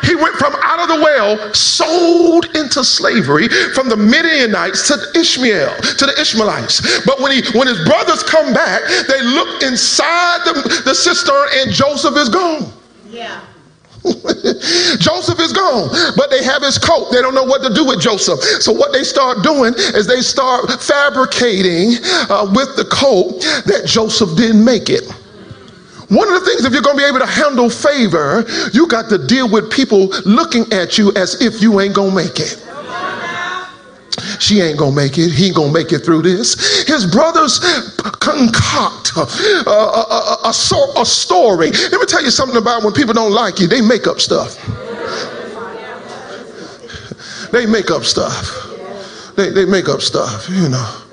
[0.02, 5.74] He went from out of the well, sold into slavery from the Midianites to Ishmael,
[5.76, 7.04] to the Ishmaelites.
[7.04, 11.72] But when he when his brothers come back, they look inside the, the cistern and
[11.72, 12.72] Joseph is gone.
[13.08, 13.40] Yeah.
[14.98, 17.10] Joseph is gone, but they have his coat.
[17.12, 18.40] They don't know what to do with Joseph.
[18.62, 21.96] So, what they start doing is they start fabricating
[22.30, 25.04] uh, with the coat that Joseph didn't make it.
[26.08, 29.08] One of the things, if you're going to be able to handle favor, you got
[29.10, 32.69] to deal with people looking at you as if you ain't going to make it.
[34.38, 35.30] She ain't gonna make it.
[35.30, 36.82] He gonna make it through this.
[36.86, 37.58] His brothers
[38.20, 39.20] concoct a,
[39.68, 41.70] a, a, a, a story.
[41.70, 44.56] Let me tell you something about when people don't like you, they make up stuff.
[47.52, 48.66] They make up stuff.
[49.36, 51.09] They, they make up stuff, you know.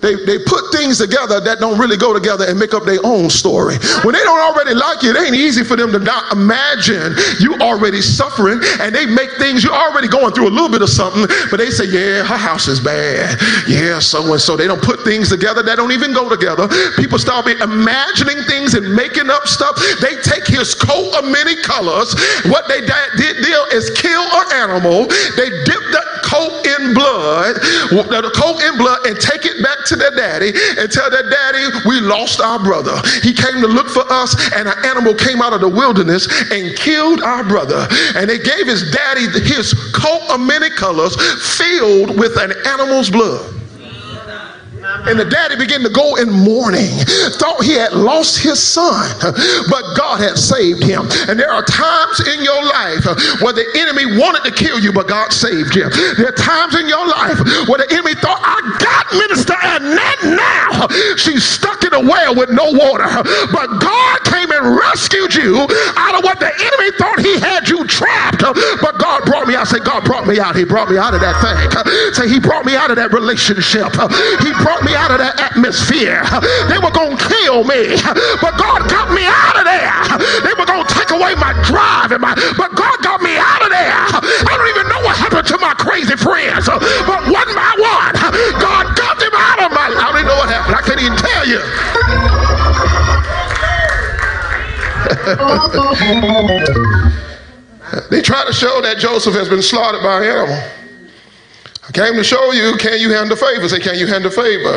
[0.00, 3.30] They, they put things together that don't really go together and make up their own
[3.30, 3.74] story.
[4.06, 7.58] When they don't already like you, it ain't easy for them to not imagine you
[7.58, 11.26] already suffering and they make things, you're already going through a little bit of something,
[11.50, 13.34] but they say, yeah, her house is bad.
[13.66, 14.56] Yeah, so and so.
[14.56, 16.70] They don't put things together that don't even go together.
[16.94, 19.74] People start imagining things and making up stuff.
[20.00, 22.14] They take his coat of many colors.
[22.46, 25.10] What they did deal is kill an animal.
[25.34, 27.56] They dip the coat in blood,
[27.90, 31.64] the coat in blood, and take it back to their daddy and tell their daddy,
[31.86, 33.00] we lost our brother.
[33.22, 36.76] He came to look for us, and an animal came out of the wilderness and
[36.76, 37.86] killed our brother.
[38.14, 41.16] And they gave his daddy his coat of many colors
[41.56, 43.57] filled with an animal's blood.
[45.06, 46.98] And the daddy began to go in mourning,
[47.38, 49.08] thought he had lost his son,
[49.70, 51.08] but God had saved him.
[51.28, 53.04] And there are times in your life
[53.40, 55.88] where the enemy wanted to kill you, but God saved you.
[56.16, 60.88] There are times in your life where the enemy thought, I got Minister Annette now.
[61.16, 63.08] She's stuck in a well with no water.
[63.52, 67.86] But God came and rescued you out of what the enemy thought he had you
[67.86, 68.42] trapped.
[68.42, 69.68] But God brought me out.
[69.68, 70.56] Say, God brought me out.
[70.56, 72.14] He brought me out of that thing.
[72.14, 73.92] Say, He brought me out of that relationship.
[74.42, 76.26] He brought me out of that atmosphere.
[76.66, 77.94] They were going to kill me,
[78.42, 79.94] but God got me out of there.
[80.42, 83.62] They were going to take away my drive, and my, but God got me out
[83.62, 84.02] of there.
[84.42, 88.18] I don't even know what happened to my crazy friends, but one by one,
[88.58, 90.74] God got them out of my I don't even know what happened.
[90.74, 91.62] I can't even tell you.
[98.10, 100.62] they try to show that Joseph has been slaughtered by an animal.
[101.88, 103.66] I came to show you, can you handle favor?
[103.68, 104.76] Say, can you handle favor?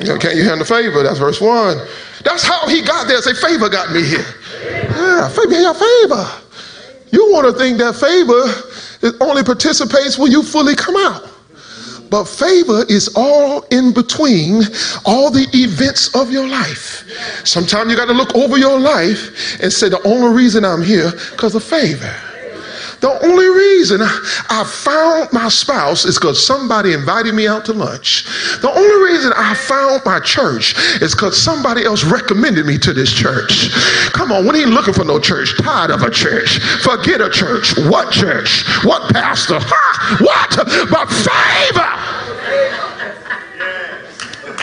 [0.00, 1.02] You know, can you handle favor?
[1.02, 1.78] That's verse one.
[2.24, 3.20] That's how he got there.
[3.20, 4.24] Say, favor got me here.
[4.64, 6.26] Yeah, favor, yeah, favor.
[7.12, 11.28] You want to think that favor only participates when you fully come out.
[12.10, 14.62] But favor is all in between
[15.04, 17.04] all the events of your life.
[17.44, 21.10] Sometimes you got to look over your life and say, the only reason I'm here
[21.32, 22.14] because of favor.
[23.00, 28.24] The only reason I found my spouse is because somebody invited me out to lunch.
[28.62, 33.12] The only reason I found my church is because somebody else recommended me to this
[33.12, 33.70] church.
[34.12, 35.56] Come on, we ain't looking for no church.
[35.58, 36.58] Tired of a church.
[36.82, 37.76] Forget a church.
[37.76, 38.64] What church?
[38.84, 39.58] What pastor?
[39.60, 40.16] Ha!
[40.20, 40.56] What?
[40.90, 41.92] But favor.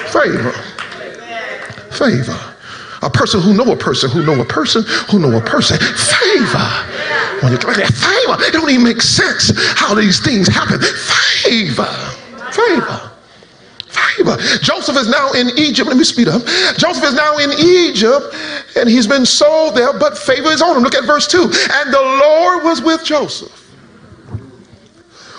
[0.09, 0.51] Favor.
[1.91, 2.39] Favor.
[3.03, 5.77] A person who know a person who know a person who know a person.
[5.77, 7.12] Favor.
[7.43, 10.79] When you favor, it don't even make sense how these things happen.
[10.79, 11.83] Favor.
[12.53, 13.11] Favor.
[13.87, 14.37] Favor.
[14.61, 15.89] Joseph is now in Egypt.
[15.89, 16.41] Let me speed up.
[16.77, 18.33] Joseph is now in Egypt
[18.77, 20.83] and he's been sold there, but favor is on him.
[20.83, 21.41] Look at verse 2.
[21.41, 23.51] And the Lord was with Joseph.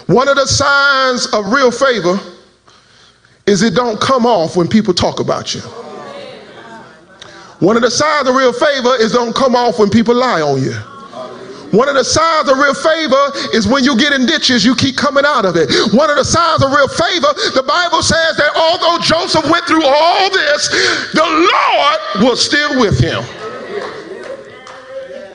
[0.07, 2.21] One of the signs of real favor
[3.47, 5.63] is it don't come off when people talk about you.
[7.61, 10.63] One of the signs of real favor is don't come off when people lie on
[10.63, 10.75] you.
[11.75, 14.97] One of the signs of real favor is when you get in ditches, you keep
[14.97, 15.69] coming out of it.
[15.93, 19.85] One of the signs of real favor, the Bible says that although Joseph went through
[19.85, 20.69] all this,
[21.13, 23.25] the Lord was still with him.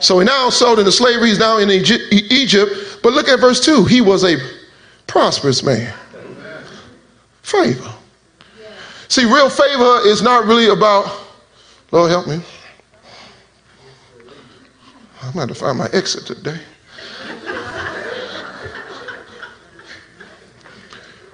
[0.00, 3.00] So he now sold into slavery, he's now in Egypt.
[3.02, 3.84] But look at verse 2.
[3.84, 4.36] He was a
[5.06, 5.92] prosperous man.
[7.42, 7.92] Favor.
[9.08, 11.20] See, real favor is not really about,
[11.90, 12.40] Lord help me.
[15.22, 16.58] I'm going to find my exit today.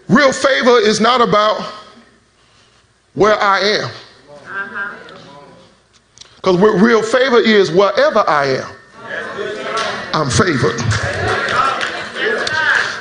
[0.08, 1.72] Real favor is not about
[3.14, 3.84] where I am.
[3.84, 4.96] Uh-huh.
[6.36, 8.76] Because what real favor is wherever I am,
[10.12, 10.78] I'm favored.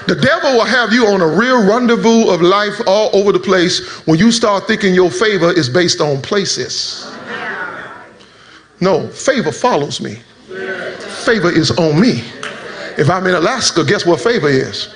[0.08, 4.06] The devil will have you on a real rendezvous of life all over the place
[4.06, 7.12] when you start thinking your favor is based on places.
[8.82, 10.20] No, favor follows me
[11.26, 12.24] favor is on me.
[12.98, 14.94] If I'm in Alaska, guess what favor is?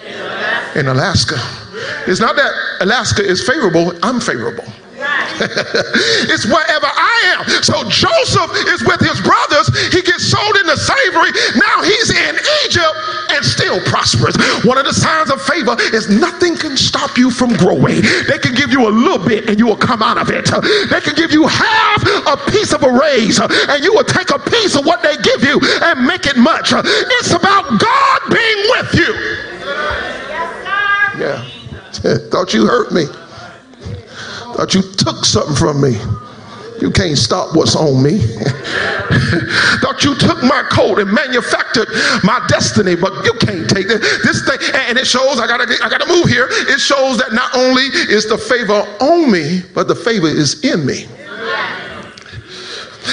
[0.75, 1.35] In Alaska.
[2.07, 4.65] It's not that Alaska is favorable, I'm favorable.
[6.31, 7.47] it's wherever I am.
[7.63, 9.69] So Joseph is with his brothers.
[9.93, 11.31] He gets sold into slavery.
[11.55, 12.33] Now he's in
[12.65, 12.95] Egypt
[13.31, 14.35] and still prosperous.
[14.65, 18.01] One of the signs of favor is nothing can stop you from growing.
[18.27, 20.45] They can give you a little bit and you will come out of it.
[20.89, 24.39] They can give you half a piece of a raise and you will take a
[24.39, 26.73] piece of what they give you and make it much.
[26.73, 29.13] It's about God being with you.
[31.19, 31.45] Yeah.
[32.31, 33.05] Thought you hurt me.
[34.59, 35.95] Thought you took something from me.
[36.81, 38.19] You can't stop what's on me.
[39.79, 41.87] Thought you took my coat and manufactured
[42.25, 44.01] my destiny, but you can't take it.
[44.21, 46.47] This thing, and it shows I gotta I gotta move here.
[46.51, 50.85] It shows that not only is the favor on me, but the favor is in
[50.85, 51.07] me.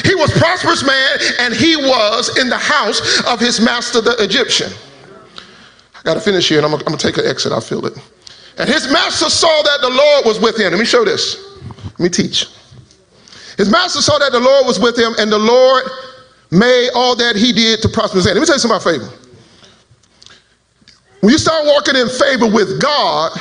[0.02, 4.72] He was prosperous man, and he was in the house of his master, the Egyptian.
[5.94, 7.52] I gotta finish here, and I'm, I'm gonna take an exit.
[7.52, 7.96] I feel it.
[8.59, 10.73] And his master saw that the Lord was with him.
[10.73, 11.59] Let me show this.
[11.85, 12.47] Let me teach.
[13.59, 15.85] His master saw that the Lord was with him, and the Lord
[16.51, 18.37] made all that he did to prosper his hand.
[18.37, 19.27] Let me tell you something about favor.
[21.21, 23.33] When you start walking in favor with God,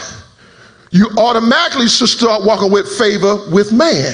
[0.92, 4.14] you automatically should start walking with favor with man.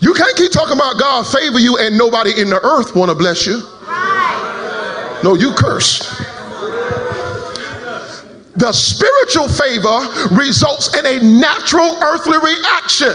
[0.00, 3.14] You can't keep talking about God favor you and nobody in the earth want to
[3.14, 3.62] bless you.
[5.24, 6.27] No, you curse
[8.58, 13.14] the spiritual favor results in a natural earthly reaction.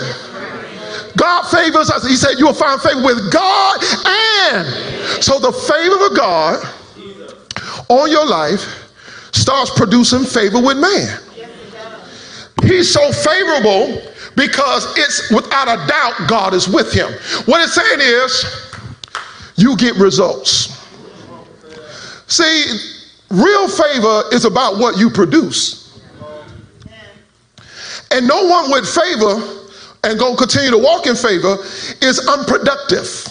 [1.18, 2.08] God favors us.
[2.08, 5.24] He said, You will find favor with God and.
[5.24, 6.66] So the favor of God
[7.90, 8.92] on your life
[9.34, 11.20] starts producing favor with man.
[12.64, 14.02] He's so favorable
[14.36, 17.12] because it's without a doubt God is with him.
[17.46, 18.46] What it's saying is,
[19.58, 20.80] you get results.
[22.28, 22.93] See,
[23.34, 26.00] Real favor is about what you produce.
[28.12, 29.42] And no one with favor
[30.04, 31.58] and to continue to walk in favor
[32.00, 33.28] is unproductive.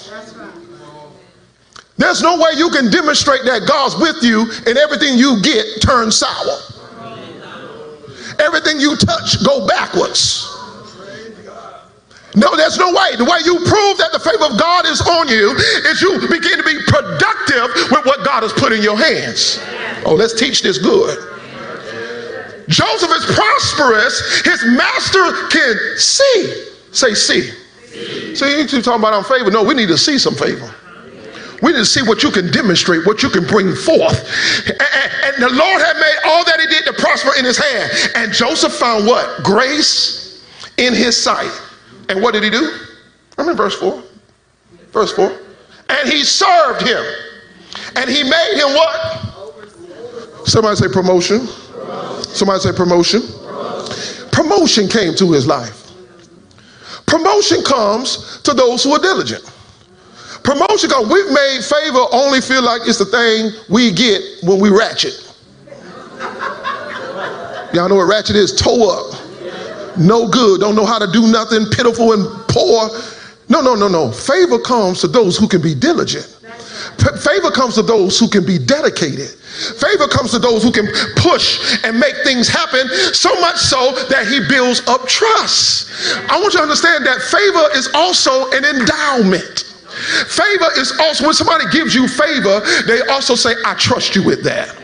[1.99, 6.17] There's no way you can demonstrate that God's with you and everything you get turns
[6.17, 6.59] sour.
[8.41, 10.52] Everything you touch go backwards.
[12.35, 13.17] No, there's no way.
[13.17, 15.53] The way you prove that the favor of God is on you
[15.91, 19.61] is you begin to be productive with what God has put in your hands.
[20.07, 21.19] Oh, let's teach this good.
[22.69, 24.43] Joseph is prosperous.
[24.45, 26.65] His master can see.
[26.93, 27.51] Say, see.
[27.93, 29.51] See, so you keep talking about favor.
[29.51, 30.75] No, we need to see some favor.
[31.61, 34.19] We need to see what you can demonstrate, what you can bring forth.
[34.67, 37.59] And, and, and the Lord had made all that he did to prosper in his
[37.59, 37.93] hand.
[38.17, 39.45] And Joseph found what?
[39.45, 40.43] Grace
[40.79, 41.53] in his sight.
[42.09, 42.79] And what did he do?
[43.39, 44.03] I'm in verse 4.
[44.93, 45.39] Verse 4.
[45.89, 47.03] And he served him.
[47.97, 50.47] And he made him what?
[50.47, 51.47] Somebody say promotion.
[52.23, 53.23] Somebody say promotion.
[54.33, 55.91] Promotion came to his life.
[57.07, 59.45] Promotion comes to those who are diligent.
[60.43, 61.09] Promotion comes.
[61.13, 65.29] We've made favor only feel like it's the thing we get when we ratchet.
[67.73, 68.53] Y'all know what ratchet is?
[68.55, 69.22] Toe up.
[69.99, 70.61] No good.
[70.61, 71.67] Don't know how to do nothing.
[71.67, 72.89] Pitiful and poor.
[73.49, 74.11] No, no, no, no.
[74.11, 76.25] Favor comes to those who can be diligent.
[77.21, 79.29] Favor comes to those who can be dedicated.
[79.29, 80.87] Favor comes to those who can
[81.17, 85.91] push and make things happen so much so that he builds up trust.
[86.31, 89.69] I want you to understand that favor is also an endowment.
[90.27, 94.43] Favor is also, when somebody gives you favor, they also say, I trust you with
[94.45, 94.75] that.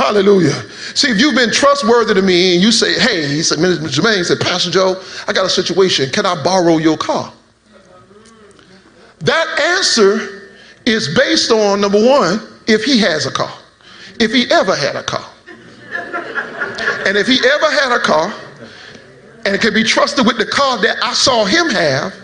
[0.00, 0.54] Hallelujah.
[0.94, 4.24] See, if you've been trustworthy to me and you say, hey, he said, Minister Jermaine
[4.24, 6.08] said, Pastor Joe, I got a situation.
[6.08, 7.30] Can I borrow your car?
[9.18, 10.52] That answer
[10.86, 13.52] is based on number one, if he has a car,
[14.18, 15.28] if he ever had a car.
[17.06, 18.32] And if he ever had a car,
[19.44, 22.14] and it can be trusted with the car that I saw him have,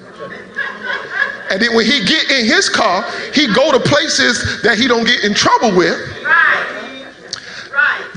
[1.51, 3.05] and then when he get in his car,
[3.35, 6.01] he go to places that he don't get in trouble with.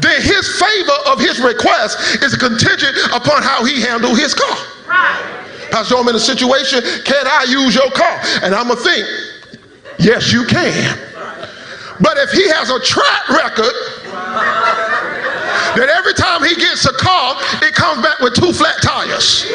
[0.01, 4.57] Then his favor of his request is contingent upon how he handle his car.
[4.87, 5.69] Right.
[5.71, 6.81] Pastor, I'm in a situation.
[7.03, 8.19] Can I use your car?
[8.41, 9.05] And I'm gonna think,
[9.99, 10.97] yes, you can.
[12.01, 13.73] But if he has a track record
[15.77, 19.45] that every time he gets a car, it comes back with two flat tires.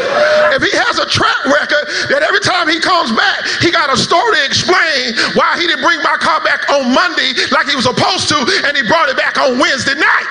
[0.55, 3.99] If he has a track record that every time he comes back, he got a
[3.99, 7.87] story to explain why he didn't bring my car back on Monday like he was
[7.87, 10.29] supposed to, and he brought it back on Wednesday night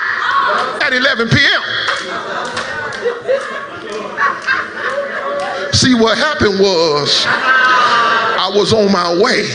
[0.84, 1.62] at 11 p.m.
[5.72, 9.48] See, what happened was I was on my way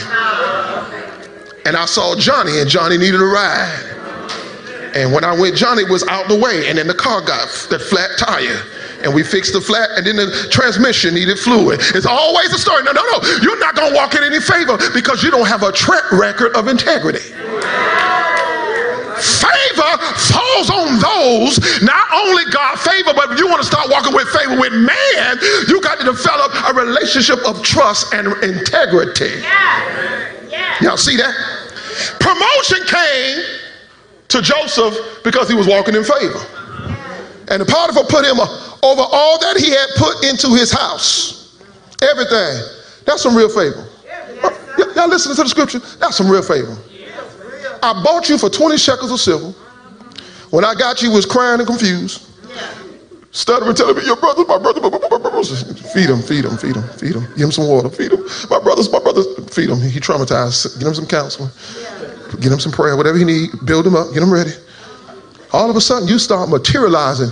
[1.65, 3.98] and I saw Johnny, and Johnny needed a ride.
[4.95, 7.81] And when I went, Johnny was out the way, and then the car got that
[7.81, 8.63] flat tire.
[9.03, 11.79] And we fixed the flat, and then the transmission needed fluid.
[11.95, 12.83] It's always a story.
[12.83, 13.17] No, no, no.
[13.41, 16.55] You're not going to walk in any favor because you don't have a track record
[16.55, 17.23] of integrity.
[19.19, 24.13] Favor falls on those, not only God favor, but if you want to start walking
[24.15, 25.37] with favor with man,
[25.67, 29.41] you got to develop a relationship of trust and integrity.
[29.41, 30.33] Yeah.
[30.47, 30.75] Yeah.
[30.81, 31.35] Y'all see that?
[32.19, 33.68] Promotion came
[34.29, 36.39] to Joseph because he was walking in favor.
[37.49, 38.45] And the Potiphar put him uh,
[38.83, 41.57] over all that he had put into his house.
[42.01, 42.61] Everything.
[43.05, 43.87] That's some real favor.
[44.95, 45.79] Y'all listening to the scripture?
[45.99, 46.77] That's some real favor.
[47.81, 49.57] I bought you for 20 shekels of silver.
[50.51, 52.27] When I got you, was crying and confused.
[53.31, 55.93] Stuttering, telling me, your brothers, my brothers, my brothers.
[55.93, 57.25] Feed him, feed him, feed him, feed him.
[57.35, 58.23] Give him some water, feed him.
[58.49, 59.79] My brothers, my brothers, feed him.
[59.79, 60.79] He traumatized.
[60.79, 61.49] Give him some counseling
[62.39, 64.51] get him some prayer, whatever he need, build him up, get him ready.
[65.51, 67.29] All of a sudden, you start materializing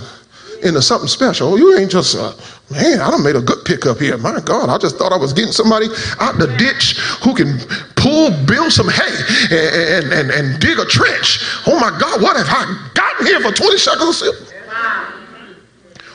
[0.62, 1.58] into something special.
[1.58, 2.32] You ain't just, uh,
[2.70, 4.18] man, I done made a good pickup here.
[4.18, 5.86] My God, I just thought I was getting somebody
[6.18, 7.58] out the ditch who can
[7.96, 11.38] pull, build some hay and, and, and, and dig a trench.
[11.66, 14.44] Oh my God, what have I gotten here for 20 shekels of silver?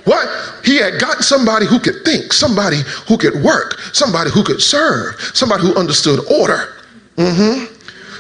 [0.06, 0.28] What?
[0.66, 5.20] He had gotten somebody who could think, somebody who could work, somebody who could serve,
[5.34, 6.76] somebody who understood order.
[7.16, 7.73] Mm-hmm.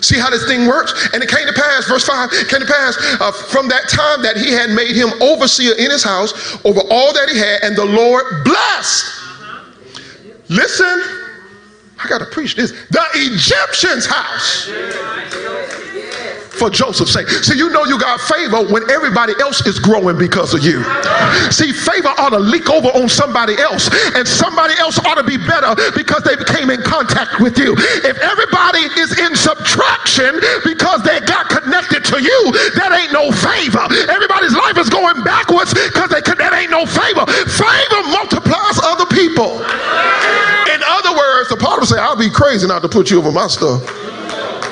[0.04, 1.10] See how this thing works?
[1.14, 4.36] And it came to pass, verse 5 came to pass uh, from that time that
[4.36, 7.86] he had made him overseer in his house over all that he had, and the
[7.86, 9.06] Lord blessed.
[10.50, 11.02] Listen,
[12.04, 12.72] I got to preach this.
[12.92, 14.68] The Egyptian's house
[16.54, 17.28] for Joseph's sake.
[17.30, 20.84] See, you know you got favor when everybody else is growing because of you.
[21.52, 25.38] See, favor ought to leak over on somebody else, and somebody else ought to be
[25.38, 27.76] better because they came in contact with you.
[28.06, 32.40] If everybody is in subtraction because they got connected to you,
[32.78, 33.86] that ain't no favor.
[34.12, 37.26] Everybody's life is going backwards because they that ain't no favor.
[37.48, 39.64] Favor multiplies other people.
[40.74, 43.48] In other words, the part say, I'll be crazy not to put you over my
[43.48, 43.82] stuff.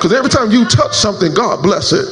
[0.02, 2.04] Because every time you touch something, God bless it.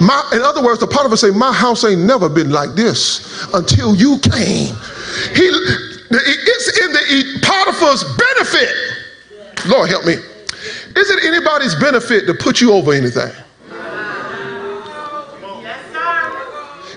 [0.00, 3.94] My, in other words, the Potiphar say, my house ain't never been like this until
[3.94, 4.72] you came.
[5.36, 9.68] He, it's in the Potiphar's benefit.
[9.68, 10.14] Lord help me.
[10.14, 13.28] Is it anybody's benefit to put you over anything?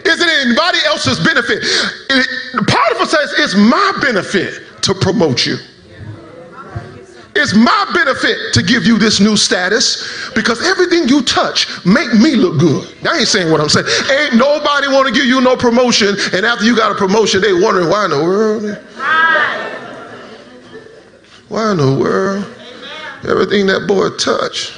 [0.05, 1.63] Is it anybody else's benefit?
[2.65, 5.57] Potiphar says it's my benefit to promote you.
[7.39, 12.35] It's my benefit to give you this new status because everything you touch make me
[12.35, 13.07] look good.
[13.07, 13.87] I ain't saying what I'm saying.
[14.11, 17.53] Ain't nobody want to give you no promotion, and after you got a promotion, they
[17.53, 18.77] wondering why in the world.
[21.47, 22.43] Why in the world?
[23.23, 24.77] Everything that boy touch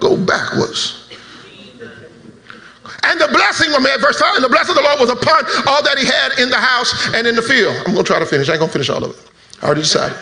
[0.00, 1.10] go backwards.
[3.04, 5.44] And the blessing, of man, verse 5, and the blessing of the Lord was upon
[5.68, 7.76] all that he had in the house and in the field.
[7.86, 8.48] I'm going to try to finish.
[8.48, 9.30] I ain't going to finish all of it.
[9.62, 10.16] I already decided.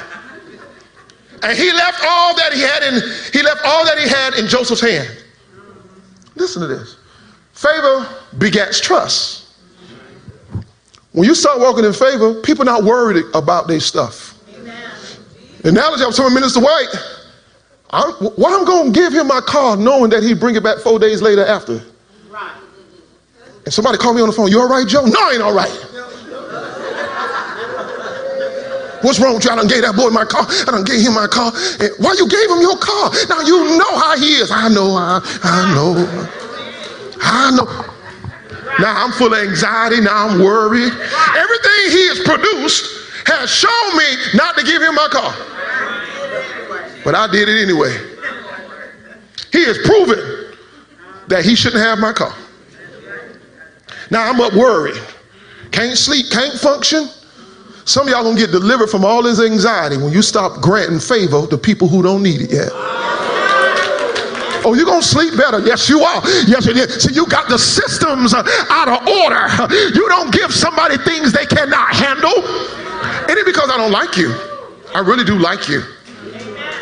[1.43, 2.95] And he left all that he had in
[3.33, 5.09] he left all that he had in Joseph's hand.
[6.35, 6.97] Listen to this.
[7.53, 8.07] Favor
[8.39, 9.45] begets trust.
[11.13, 14.35] When you start walking in favor, people not worried about their stuff.
[14.55, 14.91] Amen.
[15.63, 16.89] The analogy I was telling Minister White,
[17.89, 20.79] I'm, why I'm going to give him my car knowing that he'd bring it back
[20.81, 21.81] four days later after.
[22.31, 22.53] Right.
[23.65, 25.07] And somebody called me on the phone, you all right, Joe?
[25.07, 25.73] No, I ain't all right.
[29.07, 29.53] What's wrong with you?
[29.53, 30.43] I done gave that boy my car.
[30.43, 31.55] I done gave him my car.
[31.79, 33.15] And why you gave him your car?
[33.31, 34.51] Now you know how he is.
[34.51, 35.95] I know, I, I know.
[37.23, 37.71] I know.
[38.83, 40.01] Now I'm full of anxiety.
[40.03, 40.91] Now I'm worried.
[40.91, 42.83] Everything he has produced
[43.31, 45.31] has shown me not to give him my car.
[47.05, 47.95] but I did it anyway.
[49.55, 50.51] He has proven
[51.29, 52.35] that he shouldn't have my car.
[54.11, 55.01] Now I'm up worried.
[55.71, 57.07] Can't sleep, can't function.
[57.87, 61.47] Some of y'all gonna get delivered from all this anxiety when you stop granting favor
[61.47, 62.69] to people who don't need it yet.
[64.67, 65.61] Oh, you're going to sleep better.
[65.61, 66.21] Yes, you are.
[66.49, 67.05] Yes, you is.
[67.05, 69.47] See, you got the systems out of order.
[69.95, 72.33] You don't give somebody things they cannot handle.
[73.31, 74.35] It ain't because I don't like you.
[74.93, 75.83] I really do like you.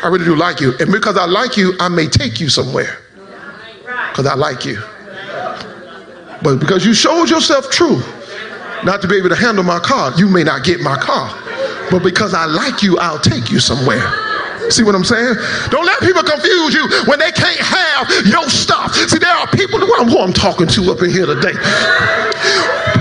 [0.01, 0.73] I really do like you.
[0.79, 2.97] And because I like you, I may take you somewhere.
[4.09, 4.81] Because I like you.
[6.41, 8.01] But because you showed yourself true,
[8.85, 11.33] not to be able to handle my car, you may not get my car.
[11.89, 14.05] But because I like you, I'll take you somewhere.
[14.69, 15.35] See what I'm saying?
[15.69, 18.93] Don't let people confuse you when they can't have your stuff.
[18.95, 21.53] See, there are people who I'm, who I'm talking to up in here today.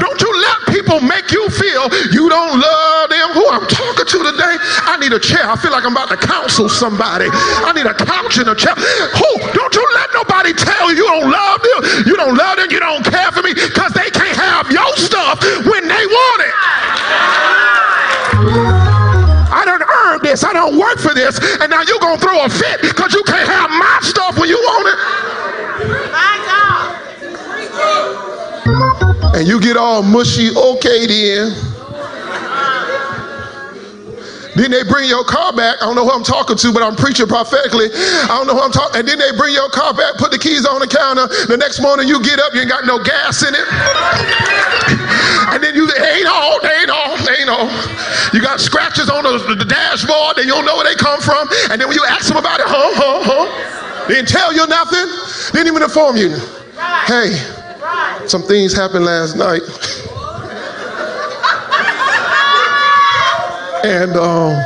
[0.00, 3.28] Don't you let people make you feel you don't love them.
[3.32, 4.56] Who I'm talking to today?
[4.84, 5.48] I need a chair.
[5.48, 7.28] I feel like I'm about to counsel somebody.
[7.32, 8.74] I need a couch and a chair.
[8.74, 9.30] Who?
[9.52, 12.06] Don't you let nobody tell you you don't love them.
[12.06, 12.68] You don't love them.
[12.70, 16.54] You don't care for me because they can't have your stuff when they want it.
[19.54, 20.44] I don't earn this.
[20.44, 21.38] I don't work for this.
[21.60, 24.48] And now you're going to throw a fit because you can't have my stuff when
[24.48, 24.98] you want it.
[29.36, 31.73] And you get all mushy, okay then.
[34.54, 35.82] Then they bring your car back.
[35.82, 37.90] I don't know who I'm talking to, but I'm preaching prophetically.
[37.90, 39.02] I don't know who I'm talking.
[39.02, 41.26] And then they bring your car back, put the keys on the counter.
[41.50, 43.66] The next morning you get up, you ain't got no gas in it.
[45.50, 47.66] and then you ain't all, ain't all, ain't all.
[48.30, 51.48] You got scratches on the, the, dashboard, and you don't know where they come from.
[51.70, 54.66] And then when you ask them about it, huh, huh, huh, they didn't tell you
[54.66, 55.06] nothing.
[55.52, 56.30] They didn't even inform you.
[57.06, 57.34] Hey,
[58.26, 59.62] some things happened last night.
[63.84, 64.56] And um,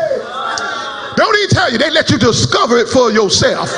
[1.16, 3.68] don't even tell you, they let you discover it for yourself.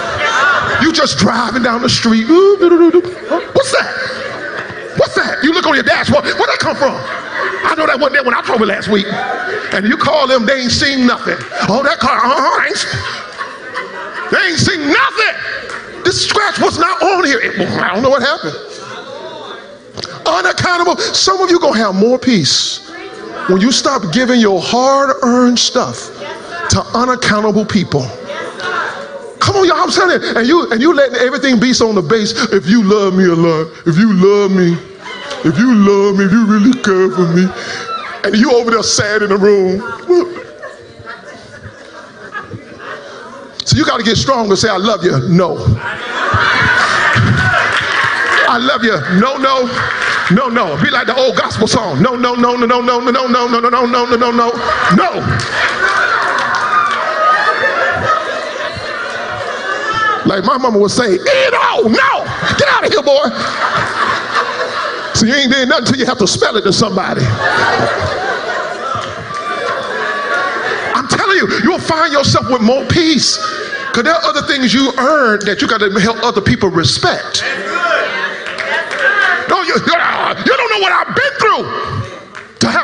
[0.83, 2.29] You just driving down the street.
[2.29, 4.93] What's that?
[4.99, 5.39] What's that?
[5.43, 6.25] You look on your dashboard.
[6.25, 6.93] Where'd that come from?
[6.93, 9.07] I know that wasn't there when I drove it last week.
[9.73, 11.39] And you call them, they ain't seen nothing.
[11.73, 12.85] Oh, that car, uh-huh, ain't,
[14.31, 16.05] they ain't seen nothing.
[16.05, 17.41] This scratch was not on here.
[17.81, 18.57] I don't know what happened.
[20.27, 20.99] Unaccountable.
[20.99, 22.90] Some of you gonna have more peace
[23.49, 26.09] when you stop giving your hard earned stuff
[26.71, 28.07] to unaccountable people.
[29.41, 30.37] Come on, y'all, I'm telling you.
[30.37, 32.33] And you and you letting everything be so on the base.
[32.53, 34.77] If you love me a lot, if you love me,
[35.49, 37.49] if you love me, if you really care for me,
[38.25, 39.81] and you over there sad in the room.
[43.65, 45.17] So you got to get strong and say, I love you.
[45.29, 45.57] No.
[48.49, 48.99] I love you.
[49.21, 49.69] No, no.
[50.33, 50.81] No, no.
[50.83, 52.03] Be like the old gospel song.
[52.03, 54.31] No, no, no, no, no, no, no, no, no, no, no, no, no, no, no,
[54.31, 54.51] no.
[54.97, 55.11] No.
[60.27, 62.25] Like my mama would say, no, no,
[62.57, 63.29] get out of here, boy.
[65.15, 67.23] So you ain't did nothing until you have to spell it to somebody.
[70.95, 73.39] I'm telling you, you'll find yourself with more peace.
[73.89, 77.43] Because there are other things you earn that you got to help other people respect.
[79.51, 81.91] No, you, you don't know what I've been through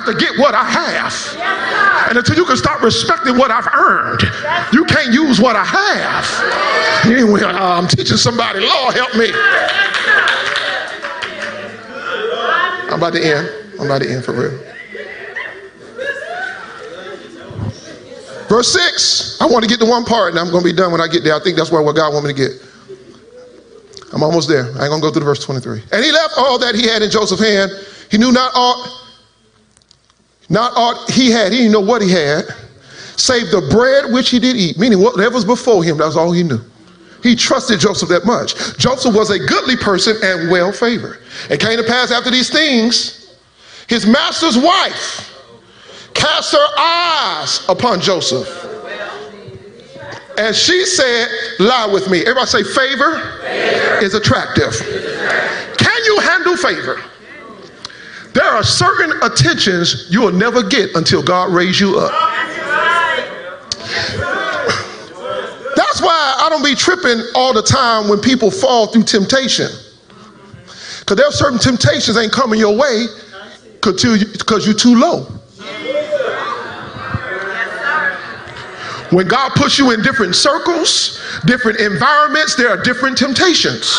[0.07, 2.09] to get what I have.
[2.09, 4.23] And until you can start respecting what I've earned,
[4.73, 7.13] you can't use what I have.
[7.13, 9.31] Anyway, I'm teaching somebody, Lord help me.
[12.89, 13.51] I'm about to end.
[13.79, 14.59] I'm about to end for real.
[18.49, 19.41] Verse 6.
[19.41, 21.09] I want to get to one part and I'm going to be done when I
[21.09, 21.35] get there.
[21.35, 22.67] I think that's where what God wants me to get.
[24.13, 24.65] I'm almost there.
[24.65, 25.83] I ain't gonna go through the verse 23.
[25.93, 27.71] And he left all that he had in Joseph's hand.
[28.11, 28.87] He knew not all,
[30.49, 31.53] not all he had.
[31.53, 32.45] He didn't know what he had,
[33.17, 34.79] save the bread which he did eat.
[34.79, 36.61] Meaning whatever was before him, that was all he knew.
[37.23, 38.79] He trusted Joseph that much.
[38.79, 41.19] Joseph was a goodly person and well favored.
[41.51, 43.37] It came to pass after these things,
[43.89, 45.33] his master's wife
[46.15, 48.67] cast her eyes upon Joseph
[50.39, 51.29] and she said,
[51.59, 52.21] Lie with me.
[52.21, 54.05] Everybody say, favor, favor.
[54.05, 54.69] Is, attractive.
[54.69, 55.79] is attractive.
[55.79, 57.03] Can you handle favor?
[58.37, 62.13] There are certain attentions you will never get until God raise you up.
[65.75, 69.69] That's why I don't be tripping all the time when people fall through temptation.
[71.01, 73.07] Because there are certain temptations ain't coming your way
[73.81, 75.23] because you're too low.
[79.13, 83.97] When God puts you in different circles, different environments, there are different temptations.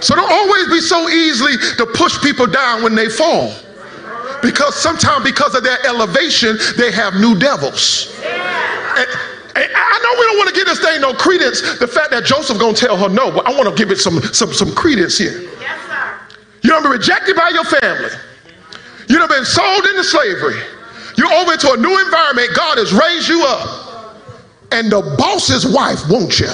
[0.00, 3.54] So don't always be so easily to push people down when they fall.
[4.42, 8.14] Because sometimes, because of their elevation, they have new devils.
[8.96, 9.08] And,
[9.56, 11.60] I know we don't want to give this thing no credence.
[11.78, 14.22] The fact that Joseph gonna tell her no, but I want to give it some
[14.32, 15.42] some some credence here.
[15.60, 16.20] Yes, sir.
[16.62, 18.10] You don't be rejected by your family.
[19.08, 20.62] You have been sold into slavery.
[21.16, 22.50] You're over to a new environment.
[22.54, 24.16] God has raised you up.
[24.72, 26.48] And the boss's wife won't you.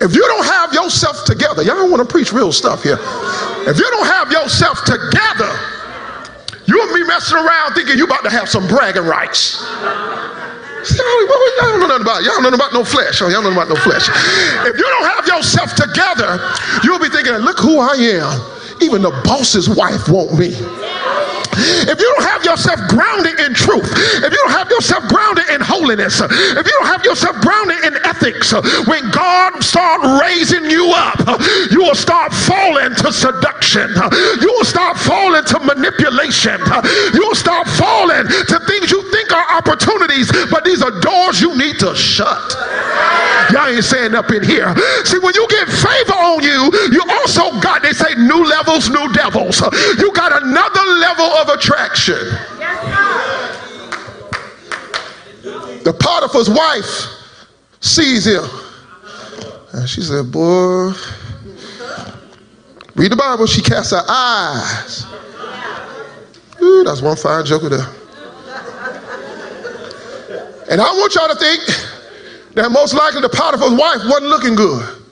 [0.00, 2.98] If you don't have yourself together, y'all don't want to preach real stuff here.
[3.66, 5.50] If you don't have yourself together,
[6.66, 9.64] you'll be messing around thinking you about to have some bragging rights.
[10.94, 13.20] Y'all don't know nothing about y'all don't know about no flesh.
[13.22, 14.08] Oh, y'all don't know about no flesh.
[14.08, 16.38] If you don't have yourself together,
[16.84, 18.82] you'll be thinking, look who I am.
[18.82, 20.54] Even the boss's wife won't me.
[21.56, 23.88] If you don't have yourself grounded in truth,
[24.22, 27.94] if you don't have yourself grounded in holiness, if you don't have yourself grounded in
[28.04, 28.52] ethics,
[28.86, 31.18] when God start raising you up,
[31.70, 33.90] you will start falling to seduction.
[34.40, 36.60] You will start falling to manipulation.
[37.14, 41.56] You will start falling to things you think are opportunities, but these are doors you
[41.56, 42.54] need to shut.
[43.52, 44.74] Y'all ain't saying up in here.
[45.04, 49.12] See, when you get favor on you, you also got, they say, new levels, new
[49.12, 49.60] devils.
[49.98, 52.18] You got another level of attraction.
[55.84, 57.08] The Potiphar's wife
[57.80, 58.44] sees him.
[59.72, 60.92] And she said, Boy,
[62.94, 63.46] read the Bible.
[63.46, 65.06] She casts her eyes.
[66.60, 67.86] Ooh, that's one fine joker there.
[70.68, 71.62] And I want y'all to think
[72.54, 75.05] that most likely the Potiphar's wife wasn't looking good.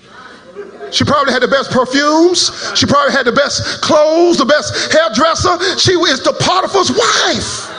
[0.91, 2.51] She probably had the best perfumes.
[2.74, 5.78] She probably had the best clothes, the best hairdresser.
[5.78, 7.70] She is the Potiphar's wife.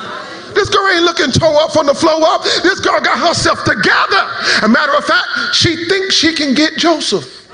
[0.56, 2.43] This girl ain't looking toe up from the flow up.
[2.64, 4.24] This girl got herself together.
[4.64, 7.44] A matter of fact, she thinks she can get Joseph.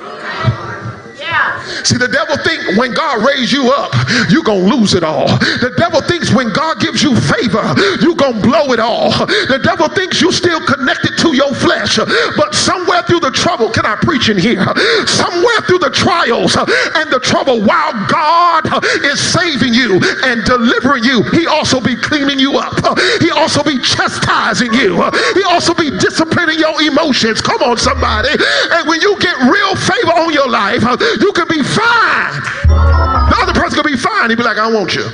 [1.84, 3.94] See, the devil think when God raised you up,
[4.30, 5.28] you're going to lose it all.
[5.62, 7.64] The devil thinks when God gives you favor,
[8.02, 9.12] you're going to blow it all.
[9.50, 11.98] The devil thinks you're still connected to your flesh.
[12.38, 14.66] But somewhere through the trouble, can I preach in here?
[15.06, 18.68] Somewhere through the trials and the trouble, while God
[19.06, 22.78] is saving you and delivering you, he also be cleaning you up.
[23.22, 25.02] He also be chastising you.
[25.34, 27.42] He also be disciplining your emotions.
[27.42, 28.30] Come on, somebody.
[28.72, 30.84] And when you get real favor on your life,
[31.20, 32.42] you can be fine.
[32.68, 34.30] The other person could be fine.
[34.30, 35.08] He'd be like, I want you.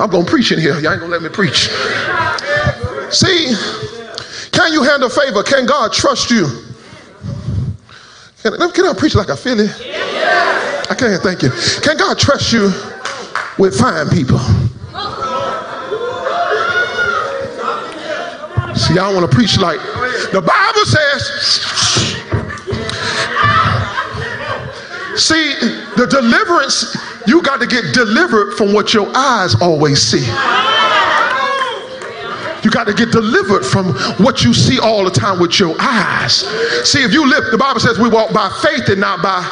[0.00, 0.78] I'm going to preach in here.
[0.80, 1.68] Y'all ain't going to let me preach.
[3.12, 3.54] See,
[4.50, 5.42] can you handle favor?
[5.42, 6.46] Can God trust you?
[8.42, 9.70] Can, can I preach like I feel it?
[10.90, 11.50] I can't, thank you.
[11.80, 12.72] Can God trust you
[13.58, 14.38] with fine people?
[18.74, 19.80] See, I want to preach like
[20.32, 21.93] the Bible says
[25.16, 25.54] See,
[25.96, 26.96] the deliverance,
[27.26, 30.26] you got to get delivered from what your eyes always see.
[32.64, 33.92] You got to get delivered from
[34.24, 36.40] what you see all the time with your eyes.
[36.88, 39.42] See, if you live, the Bible says we walk by faith and not by,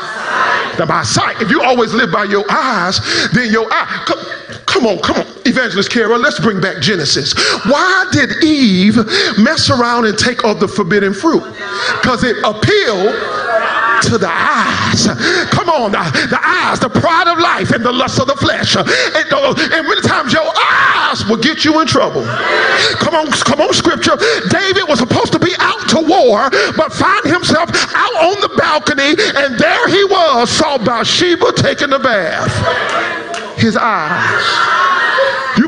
[0.78, 1.40] not by sight.
[1.42, 2.98] If you always live by your eyes,
[3.32, 4.04] then your eye.
[4.06, 4.18] Come,
[4.64, 7.34] come on, come on, Evangelist Kara, let's bring back Genesis.
[7.66, 8.96] Why did Eve
[9.38, 11.44] mess around and take of the forbidden fruit?
[12.00, 13.14] Because it appealed
[14.08, 15.06] to the eyes.
[15.50, 18.76] Come on, the, the eyes, the pride of life and the lust of the flesh.
[18.76, 18.84] Uh,
[19.16, 22.24] and, uh, and many times your eyes will get you in trouble.
[22.98, 24.16] Come on, come on, scripture.
[24.50, 29.14] David was supposed to be out to war, but find himself out on the balcony,
[29.36, 32.52] and there he was, saw Bathsheba taking a bath.
[33.58, 35.11] His eyes.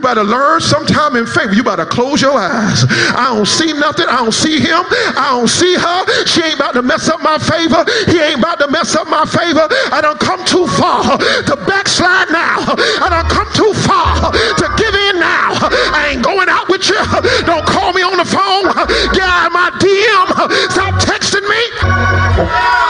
[0.05, 1.55] Better learn sometime in faith.
[1.55, 2.85] You better close your eyes.
[3.17, 4.05] I don't see nothing.
[4.05, 4.85] I don't see him.
[5.17, 6.27] I don't see her.
[6.27, 7.81] She ain't about to mess up my favor.
[8.13, 9.65] He ain't about to mess up my favor.
[9.89, 12.77] I don't come too far to backslide now.
[13.01, 15.57] I don't come too far to give in now.
[15.97, 17.01] I ain't going out with you.
[17.49, 18.69] Don't call me on the phone.
[19.17, 20.29] Get out of my DM.
[20.69, 22.84] Stop texting me.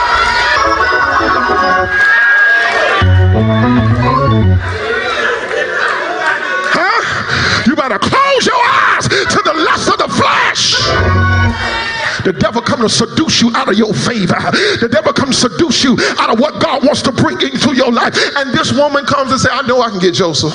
[12.25, 14.33] The devil come to seduce you out of your favor.
[14.81, 17.91] The devil comes to seduce you out of what God wants to bring into your
[17.91, 18.17] life.
[18.35, 20.53] And this woman comes and say, I know I can get Joseph.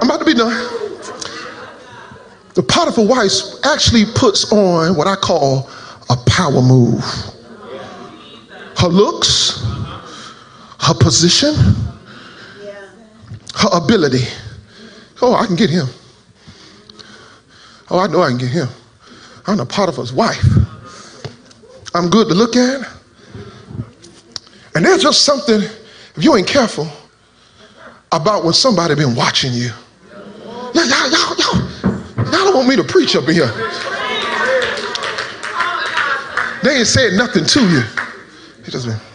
[0.00, 0.50] I'm about to be done.
[2.54, 3.32] The Potiphar wife
[3.64, 5.70] actually puts on what I call
[6.10, 7.04] a power move.
[8.76, 9.62] Her looks,
[10.80, 11.54] her position,
[13.54, 14.24] her ability.
[15.22, 15.86] Oh, I can get him.
[17.92, 18.68] Oh, I know I can get him.
[19.46, 20.42] I'm the Potiphar's wife.
[21.94, 22.88] I'm good to look at.
[24.74, 26.88] And there's just something, if you ain't careful,
[28.10, 29.68] about when somebody been watching you.
[30.72, 33.52] Y'all, y'all, y'all, y'all don't want me to preach up in here?
[36.62, 37.82] They ain't said nothing to you.
[38.64, 39.11] He just been.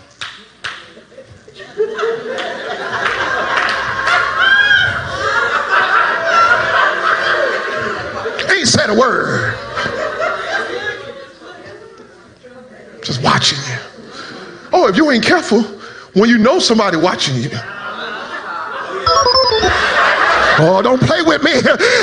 [8.89, 9.53] A word.
[13.03, 13.77] Just watching you.
[14.71, 15.61] Oh, if you ain't careful,
[16.13, 17.49] when you know somebody watching you.
[20.59, 21.51] Oh, don't play with me.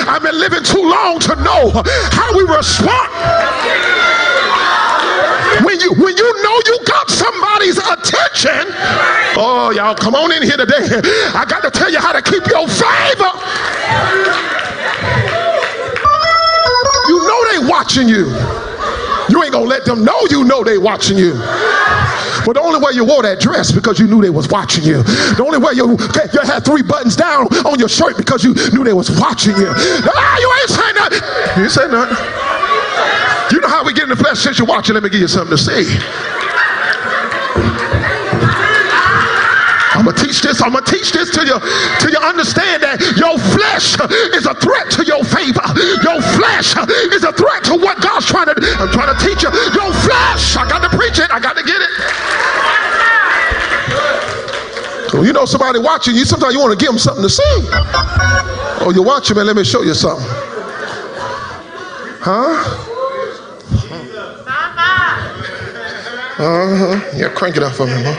[0.07, 1.73] I've been living too long to know
[2.13, 3.09] how we respond.
[5.65, 8.75] When you when you know you got somebody's attention,
[9.41, 11.01] oh y'all come on in here today.
[11.35, 13.33] I got to tell you how to keep your favor.
[17.69, 18.27] Watching you.
[19.29, 21.33] You ain't gonna let them know you know they watching you.
[22.45, 25.03] But the only way you wore that dress because you knew they was watching you.
[25.03, 28.85] The only way you, you had three buttons down on your shirt because you knew
[28.85, 29.73] they was watching you.
[29.73, 31.63] Ah, you ain't saying nothing.
[31.63, 32.21] You saying nothing.
[33.51, 34.95] You know how we get in the flesh since you're watching.
[34.95, 35.89] Let me give you something to see.
[39.95, 40.61] I'm gonna teach this.
[40.61, 41.57] I'm gonna teach this to you
[41.97, 43.97] till you understand that your flesh
[44.37, 45.65] is a threat to your favor.
[46.05, 46.77] Your flesh
[47.09, 47.24] is to
[48.57, 49.51] I'm trying to teach you.
[49.75, 50.57] Your flesh.
[50.57, 51.31] I got to preach it.
[51.31, 51.91] I got to get it.
[55.11, 56.25] So you know somebody watching you.
[56.25, 57.43] Sometimes you want to give them something to see.
[58.83, 59.47] Oh, you're watching, man.
[59.47, 60.27] Let me show you something.
[62.21, 62.91] Huh?
[66.37, 67.11] Uh huh.
[67.17, 68.19] Yeah, crank it up for me, man.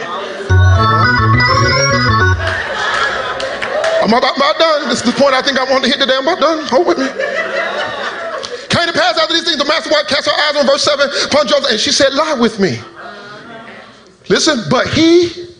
[4.01, 4.87] I'm about, about done.
[4.89, 6.15] This is the point I think I want to hit today.
[6.15, 6.65] I'm about done.
[6.67, 7.07] Hold with me.
[8.95, 11.71] Pass after these things, the master wife cast her eyes on verse 7 upon Joseph,
[11.71, 12.79] and she said, Lie with me.
[14.29, 15.51] Listen, but he,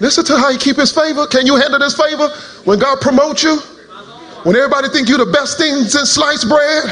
[0.00, 1.26] listen to how he keep his favor.
[1.26, 2.28] Can you handle this favor
[2.64, 3.58] when God promotes you?
[4.44, 6.84] When everybody think you're the best things in sliced bread?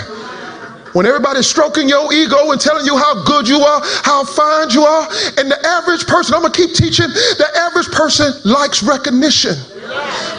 [0.95, 4.85] When everybody's stroking your ego and telling you how good you are, how fine you
[4.85, 9.55] are, and the average person, I'm gonna keep teaching, the average person likes recognition.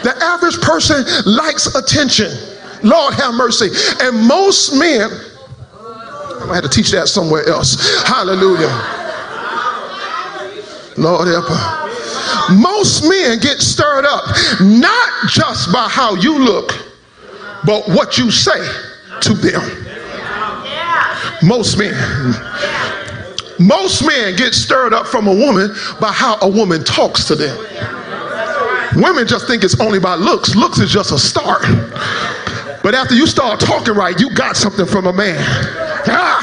[0.02, 2.55] The average person likes attention.
[2.82, 3.68] Lord have mercy.
[4.00, 5.10] And most men,
[5.80, 8.02] I'm gonna have to teach that somewhere else.
[8.04, 8.68] Hallelujah.
[10.96, 11.86] Lord help her.
[12.54, 14.24] Most men get stirred up
[14.60, 16.72] not just by how you look,
[17.64, 18.66] but what you say
[19.20, 19.62] to them.
[21.42, 21.94] Most men.
[23.58, 27.56] Most men get stirred up from a woman by how a woman talks to them.
[28.96, 30.54] Women just think it's only by looks.
[30.54, 31.62] Looks is just a start.
[32.86, 35.42] But after you start talking right, you got something from a man.
[36.06, 36.38] Ah,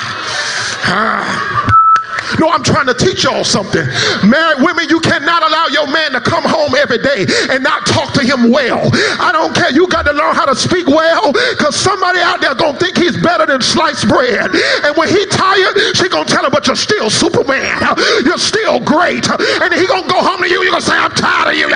[0.91, 2.35] ah.
[2.37, 3.87] No, I'm trying to teach y'all something.
[4.27, 8.11] Married women, you cannot allow your man to come home every day and not talk
[8.15, 8.91] to him well.
[9.23, 9.71] I don't care.
[9.71, 13.15] You got to learn how to speak well because somebody out there gonna think he's
[13.23, 14.51] better than sliced bread.
[14.83, 17.79] And when he tired, she gonna tell him, but you're still Superman.
[18.25, 19.31] You're still great.
[19.31, 20.61] And he gonna go home to you.
[20.61, 21.71] You're gonna say, I'm tired of you.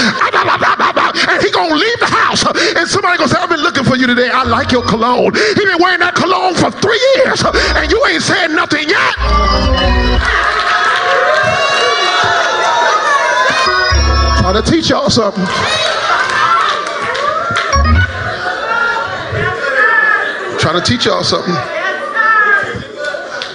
[0.00, 2.44] And he gonna leave the house.
[2.76, 4.30] And somebody gonna say i've been looking for you today.
[4.30, 5.34] I like your cologne.
[5.34, 9.14] He been wearing that cologne for three years and you ain't said nothing yet.
[14.40, 15.44] Trying to teach y'all something.
[20.58, 21.54] Trying to teach y'all something.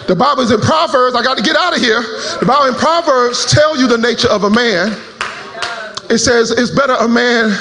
[0.07, 1.15] The bible is in proverbs.
[1.15, 2.01] I got to get out of here.
[2.39, 4.95] The bible in proverbs tell you the nature of a man
[6.09, 7.51] it says it's better a man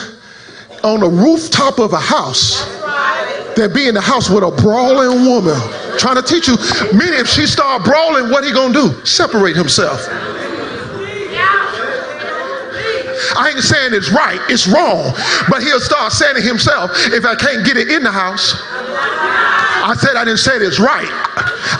[0.83, 2.67] on the rooftop of a house
[3.57, 5.57] than be in the house with a brawling woman
[5.99, 6.57] trying to teach you.
[6.93, 9.05] Meaning, if she start brawling, what he gonna do?
[9.07, 10.07] Separate himself.
[13.37, 15.13] I ain't saying it's right, it's wrong,
[15.49, 19.95] but he'll start saying to himself, if I can't get it in the house, I
[19.99, 21.24] said I didn't say it's right.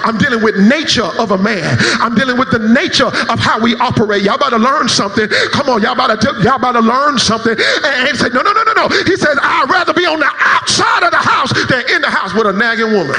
[0.05, 1.77] I'm dealing with nature of a man.
[2.01, 4.23] I'm dealing with the nature of how we operate.
[4.23, 5.29] Y'all about to learn something.
[5.53, 7.57] Come on, y'all about to y'all about to learn something.
[7.85, 8.89] And he said, no, no, no, no, no.
[9.05, 12.35] He says, I'd rather be on the outside of the house than in the house
[12.35, 13.17] with a nagging woman.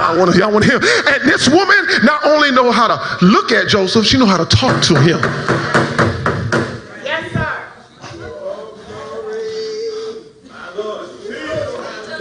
[0.00, 0.80] I want to, y'all want to hear.
[0.80, 4.46] And this woman not only know how to look at Joseph, she know how to
[4.46, 5.20] talk to him.
[7.04, 7.62] Yes, sir.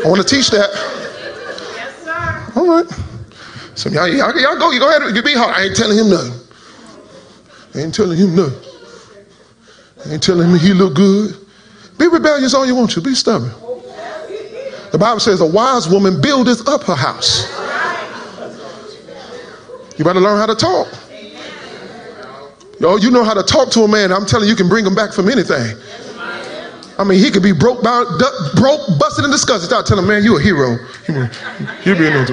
[0.04, 0.99] I want to teach that.
[2.56, 2.86] All right.
[3.76, 5.56] So y'all, y'all, y'all go, you go ahead, you be hard.
[5.56, 6.34] I ain't telling him nothing.
[7.76, 8.70] I ain't telling him nothing.
[10.06, 11.36] I ain't telling him he look good.
[11.98, 13.02] Be rebellious all you want to.
[13.02, 13.52] Be stubborn.
[14.92, 17.48] The Bible says a wise woman buildeth up her house.
[19.98, 20.88] You better learn how to talk.
[22.80, 24.14] Yo, you know how to talk to a man.
[24.14, 25.78] I'm telling you, you can bring him back from anything.
[27.00, 29.70] I mean, he could be broke, broke, busted, and disgusted.
[29.70, 30.76] Start telling him, man, you a hero.
[31.82, 32.26] He'll be in there.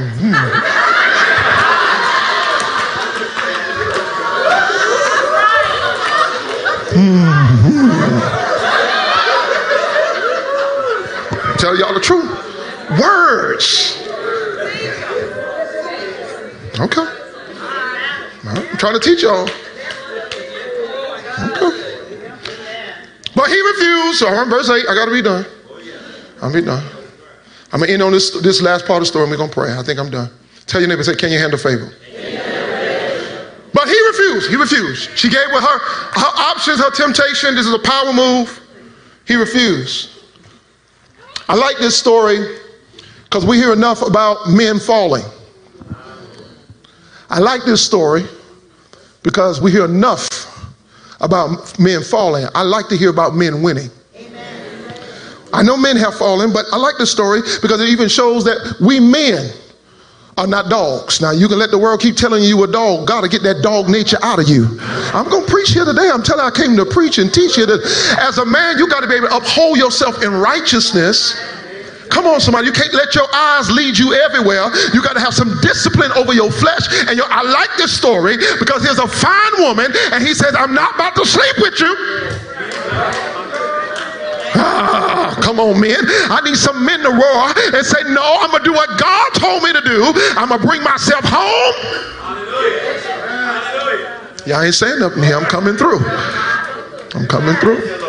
[6.98, 7.52] Hmm.
[11.58, 12.28] Tell y'all the truth.
[13.00, 14.02] Words.
[16.80, 17.06] Okay.
[18.44, 19.48] I'm trying to teach y'all.
[23.46, 24.18] But he refused.
[24.18, 24.86] So I'm verse 8.
[24.88, 25.46] I got to be done.
[26.42, 26.84] I'll be done.
[27.72, 29.50] I'm going to end on this, this last part of the story and we're going
[29.50, 29.72] to pray.
[29.72, 30.30] I think I'm done.
[30.66, 31.92] Tell your neighbor, say, Can you handle favor?
[33.72, 34.50] But he refused.
[34.50, 35.16] He refused.
[35.16, 37.54] She gave with her, her options, her temptation.
[37.54, 38.60] This is a power move.
[39.28, 40.10] He refused.
[41.48, 42.58] I like this story
[43.24, 45.24] because we hear enough about men falling.
[47.30, 48.24] I like this story
[49.22, 50.35] because we hear enough
[51.20, 52.46] about men falling.
[52.54, 53.90] I like to hear about men winning.
[54.16, 54.94] Amen.
[55.52, 58.76] I know men have fallen, but I like the story because it even shows that
[58.80, 59.50] we men
[60.36, 61.20] are not dogs.
[61.20, 63.06] Now, you can let the world keep telling you a dog.
[63.06, 64.78] God to get that dog nature out of you.
[65.14, 66.10] I'm to preach here today.
[66.12, 67.80] I'm telling I came to preach and teach you that
[68.20, 71.40] as a man, you got to be able to uphold yourself in righteousness.
[72.10, 72.66] Come on, somebody.
[72.66, 74.70] You can't let your eyes lead you everywhere.
[74.94, 76.86] You got to have some discipline over your flesh.
[77.08, 80.74] And your, I like this story because here's a fine woman, and he says, I'm
[80.74, 81.92] not about to sleep with you.
[84.58, 85.98] Ah, come on, men.
[86.30, 89.30] I need some men to roar and say, No, I'm going to do what God
[89.34, 90.12] told me to do.
[90.36, 91.74] I'm going to bring myself home.
[94.46, 95.36] Y'all ain't saying nothing here.
[95.36, 95.98] I'm coming through.
[97.14, 98.05] I'm coming through.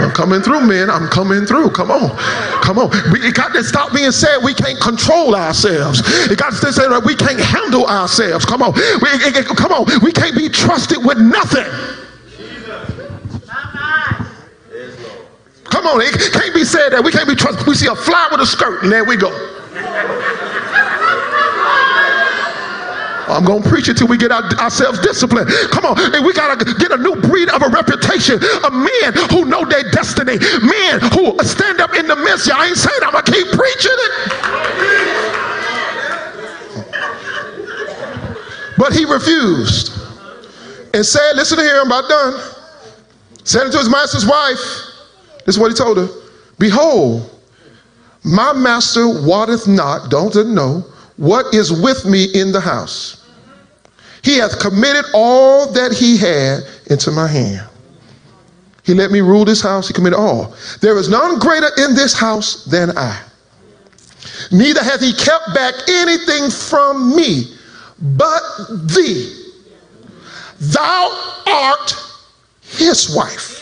[0.00, 0.90] I'm coming through, man.
[0.90, 1.70] I'm coming through.
[1.70, 2.16] Come on.
[2.62, 2.90] Come on.
[3.12, 6.02] We, it got to stop being said we can't control ourselves.
[6.30, 8.44] It got to say that we can't handle ourselves.
[8.44, 8.72] Come on.
[8.74, 9.86] We, it, it, come on.
[10.02, 11.68] We can't be trusted with nothing.
[15.70, 17.64] Come on, it can't be said that we can't be trusted.
[17.66, 19.30] We see a fly with a skirt, and there we go.
[23.30, 25.48] I'm going to preach it we get our, ourselves disciplined.
[25.70, 25.98] Come on.
[26.14, 29.64] And we got to get a new breed of a reputation of men who know
[29.64, 32.50] their destiny, men who stand up in the midst.
[32.50, 35.30] I ain't saying I'm going to keep preaching it.
[38.76, 39.92] But he refused
[40.94, 42.40] and said, Listen to here, I'm about done.
[43.44, 44.58] Said it to his master's wife.
[45.46, 46.08] This is what he told her
[46.58, 47.30] Behold,
[48.24, 50.84] my master wotteth not, don't know,
[51.16, 53.19] what is with me in the house.
[54.22, 57.66] He hath committed all that he had into my hand.
[58.82, 59.88] He let me rule this house.
[59.88, 60.54] He committed all.
[60.80, 63.20] There is none greater in this house than I.
[64.50, 67.54] Neither hath he kept back anything from me
[68.00, 68.42] but
[68.86, 69.36] thee.
[70.58, 71.94] Thou art
[72.62, 73.60] his wife.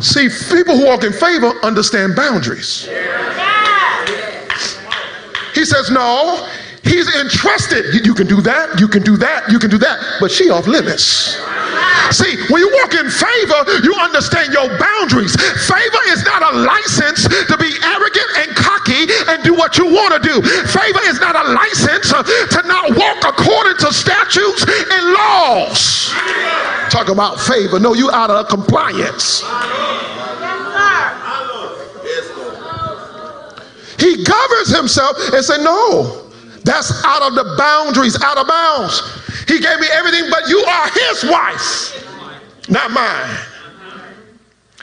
[0.00, 2.88] See, people who walk in favor understand boundaries.
[5.54, 6.48] He says, No,
[6.82, 8.04] he's entrusted.
[8.04, 10.66] You can do that, you can do that, you can do that, but she off
[10.66, 11.36] limits.
[12.10, 15.36] See, when you walk in favor, you understand your boundaries.
[15.66, 20.18] Favor is not a license to be arrogant and cocky and do what you want
[20.18, 20.42] to do.
[20.42, 26.10] Favor is not a license uh, to not walk according to statutes and laws.
[26.90, 27.78] Talk about favor.
[27.78, 29.42] No, you out of compliance.
[34.00, 36.29] He governs himself and say, no,
[36.64, 39.00] that's out of the boundaries, out of bounds.
[39.48, 43.38] He gave me everything, but you are his wife, not mine.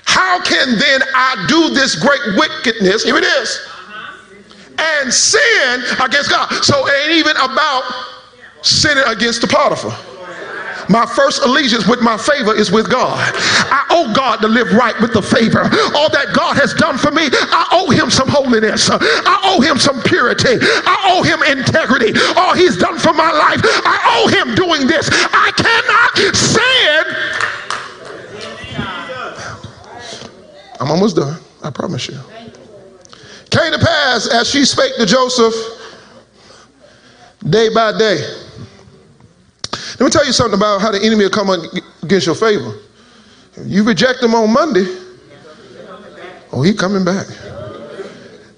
[0.05, 3.03] How can then I do this great wickedness?
[3.03, 3.59] Here it is.
[4.80, 6.49] And sin against God.
[6.63, 7.84] So it ain't even about
[8.61, 10.16] sinning against the Potiphar.
[10.90, 13.18] My first allegiance with my favor is with God.
[13.70, 15.62] I owe God to live right with the favor.
[15.96, 18.90] All that God has done for me, I owe him some holiness.
[18.92, 20.58] I owe him some purity.
[20.62, 22.14] I owe him integrity.
[22.38, 25.10] All he's done for my life, I owe him doing this.
[25.12, 27.04] I cannot sin.
[30.80, 31.40] I'm almost done.
[31.64, 32.18] I promise you.
[33.50, 35.54] Came to pass as she spake to Joseph
[37.50, 38.47] day by day.
[40.00, 41.50] Let me tell you something about how the enemy will come
[42.04, 42.74] against your favor.
[43.64, 44.86] You reject him on Monday,
[46.52, 47.26] oh, he coming back.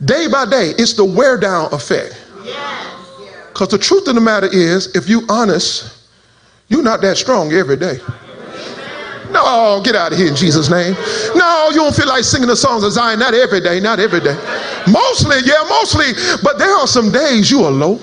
[0.03, 2.15] Day by day, it's the wear down effect.
[3.53, 6.07] Because the truth of the matter is, if you honest,
[6.67, 7.99] you're not that strong every day.
[9.31, 10.93] No, get out of here in Jesus' name.
[11.35, 13.19] No, you don't feel like singing the songs of Zion.
[13.19, 14.35] Not every day, not every day.
[14.89, 16.13] Mostly, yeah, mostly.
[16.41, 17.99] But there are some days you are low.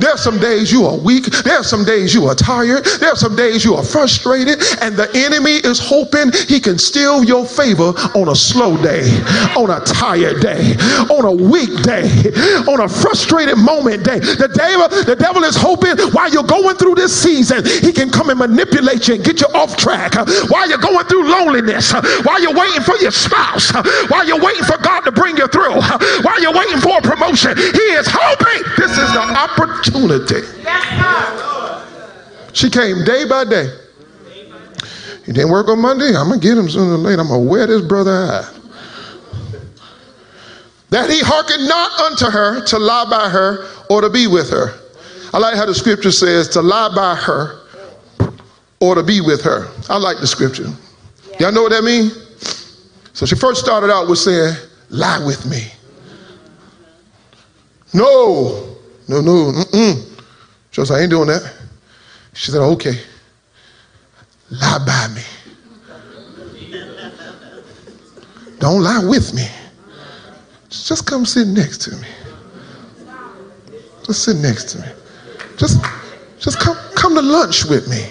[0.00, 1.26] There are some days you are weak.
[1.26, 2.84] There are some days you are tired.
[3.00, 4.60] There are some days you are frustrated.
[4.80, 9.04] And the enemy is hoping he can steal your favor on a slow day,
[9.56, 10.74] on a tired day,
[11.10, 12.06] on a weak day,
[12.68, 14.18] on a frustrated moment day.
[14.18, 18.30] The devil, the devil is hoping while you're going through this season, he can come
[18.30, 20.14] and manipulate you and get you off track.
[20.50, 21.92] While you're going through loneliness,
[22.24, 23.72] while you're waiting for your spouse,
[24.08, 25.80] while you're waiting for God to bring you through,
[26.22, 29.83] while you're waiting for a promotion, he is hoping this is the opportunity.
[32.52, 33.68] She came day by day.
[35.26, 36.08] He didn't work on Monday.
[36.16, 37.22] I'm gonna get him sooner or later.
[37.22, 38.60] I'm gonna wear this brother out.
[40.90, 44.72] That he hearkened not unto her to lie by her or to be with her.
[45.32, 47.60] I like how the scripture says to lie by her
[48.80, 49.68] or to be with her.
[49.88, 50.68] I like the scripture.
[51.40, 52.12] Y'all know what that means?
[53.12, 54.54] So she first started out with saying,
[54.90, 55.66] lie with me.
[57.92, 58.73] No,
[59.08, 60.20] no, no, mm-mm.
[60.70, 61.52] She was I ain't doing that.
[62.32, 62.98] She said, okay,
[64.50, 65.22] lie by me.
[68.58, 69.46] Don't lie with me.
[70.70, 72.08] Just come sit next to me.
[74.04, 74.88] Just sit next to me.
[75.56, 75.84] Just,
[76.38, 78.10] just come, come to lunch with me.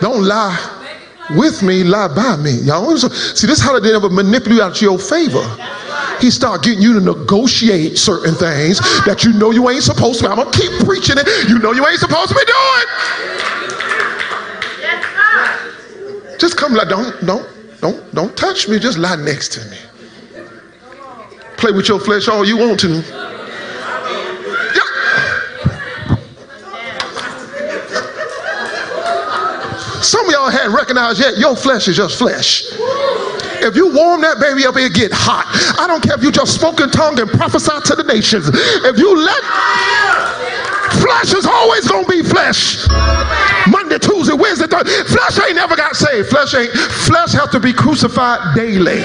[0.00, 0.76] Don't lie
[1.30, 2.52] with me, lie by me.
[2.62, 5.44] Y'all see this is how the devil manipulate out of your favor.
[6.20, 10.28] He start getting you to negotiate certain things that you know you ain't supposed to.
[10.28, 11.26] I'm gonna keep preaching it.
[11.48, 12.82] You know you ain't supposed to be doing.
[12.82, 13.56] It.
[16.38, 17.46] Just come like don't don't
[17.80, 18.78] don't don't touch me.
[18.78, 19.76] Just lie next to me.
[21.56, 23.02] Play with your flesh all you want to.
[30.02, 32.64] Some of y'all hadn't recognized yet your flesh is just flesh.
[33.62, 35.46] If you warm that baby up, it get hot.
[35.78, 38.48] I don't care if you just spoke in tongue and prophesy to the nations.
[38.84, 39.42] If you let
[41.00, 42.86] flesh is always gonna be flesh.
[43.68, 44.92] Monday, Tuesday, Wednesday, Thursday.
[45.04, 46.28] Flesh ain't never got saved.
[46.28, 46.70] Flesh ain't.
[46.70, 49.02] Flesh have to be crucified daily.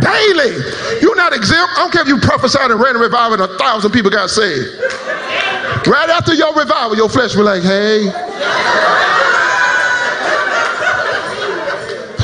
[0.00, 0.52] Daily.
[1.00, 1.72] You're not exempt.
[1.76, 4.30] I don't care if you prophesied and ran a revival and a thousand people got
[4.30, 4.80] saved.
[5.86, 8.10] Right after your revival, your flesh will like, hey.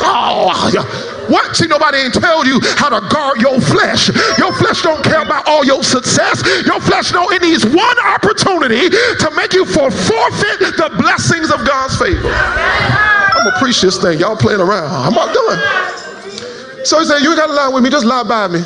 [0.00, 1.56] Oh, what?
[1.56, 4.08] See, nobody ain't tell you how to guard your flesh.
[4.38, 6.42] Your flesh don't care about all your success.
[6.66, 11.66] Your flesh know it needs one opportunity to make you for forfeit the blessings of
[11.66, 12.30] God's favor.
[12.30, 14.18] I'm gonna preach this thing.
[14.18, 14.90] Y'all playing around.
[14.90, 16.84] I'm not done.
[16.84, 18.62] So he said, You ain't gotta lie with me, just lie by me.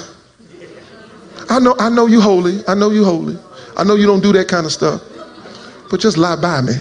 [1.48, 2.60] I know, I know you holy.
[2.66, 3.36] I know you holy.
[3.76, 5.02] I know you don't do that kind of stuff,
[5.90, 6.74] but just lie by me.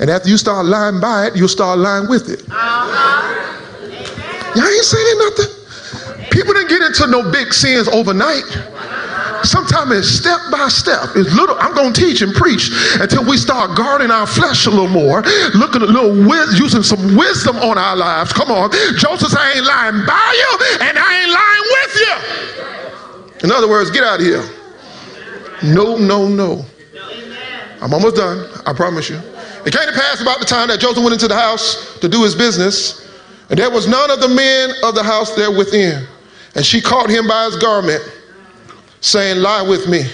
[0.00, 2.42] And after you start lying by it, you'll start lying with it.
[2.50, 3.50] Uh-huh.
[4.56, 6.28] Y'all ain't saying nothing.
[6.30, 8.44] People didn't get into no big sins overnight.
[9.44, 11.16] Sometimes it's step by step.
[11.16, 11.56] It's little.
[11.58, 12.70] I'm gonna teach and preach
[13.00, 15.22] until we start guarding our flesh a little more,
[15.54, 16.16] looking a little
[16.56, 18.32] using some wisdom on our lives.
[18.32, 23.44] Come on, Joseph, I ain't lying by you, and I ain't lying with you.
[23.44, 24.44] In other words, get out of here.
[25.62, 26.64] No, no, no.
[27.80, 28.46] I'm almost done.
[28.66, 29.20] I promise you.
[29.66, 32.22] It came to pass about the time that Joseph went into the house to do
[32.22, 33.08] his business,
[33.50, 36.06] and there was none of the men of the house there within.
[36.54, 38.02] And she caught him by his garment,
[39.00, 40.04] saying, Lie with me.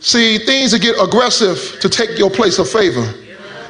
[0.00, 3.12] See, things that get aggressive to take your place of favor.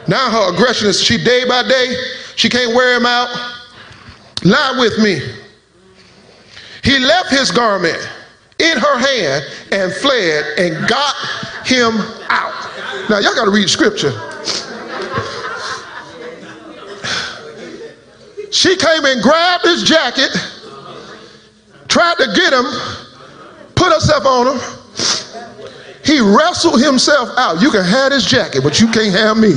[0.09, 1.95] Now her aggression is she day by day,
[2.37, 3.29] she can't wear him out.
[4.45, 5.21] Lie with me.
[6.83, 7.99] He left his garment
[8.59, 11.15] in her hand and fled and got
[11.65, 11.95] him
[12.29, 13.09] out.
[13.09, 14.13] Now, y'all got to read scripture.
[18.55, 20.31] She came and grabbed his jacket,
[21.89, 22.65] tried to get him,
[23.75, 24.63] put herself on him.
[26.05, 27.61] He wrestled himself out.
[27.61, 29.55] You can have his jacket, but you can't have me.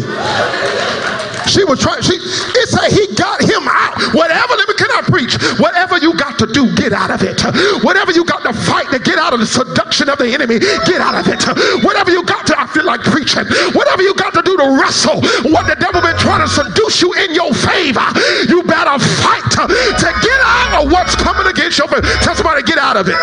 [1.47, 3.95] She was trying, she, it said he got him out.
[4.13, 5.35] Whatever, let me, can I preach?
[5.59, 7.39] Whatever you got to do, get out of it.
[7.83, 10.99] Whatever you got to fight to get out of the seduction of the enemy, get
[10.99, 11.39] out of it.
[11.83, 13.47] Whatever you got to, I feel like preaching.
[13.73, 17.13] Whatever you got to do to wrestle what the devil been trying to seduce you
[17.13, 18.05] in your favor,
[18.47, 22.05] you better fight to, to get out of what's coming against your favor.
[22.21, 23.15] Tell somebody, get out of it.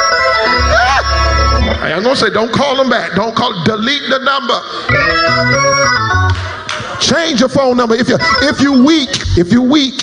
[1.93, 3.15] I'm gonna say, don't call them back.
[3.15, 6.24] Don't call, delete the number.
[7.05, 7.95] Change your phone number.
[7.95, 8.17] If you
[8.49, 10.01] if you weak, if you weak,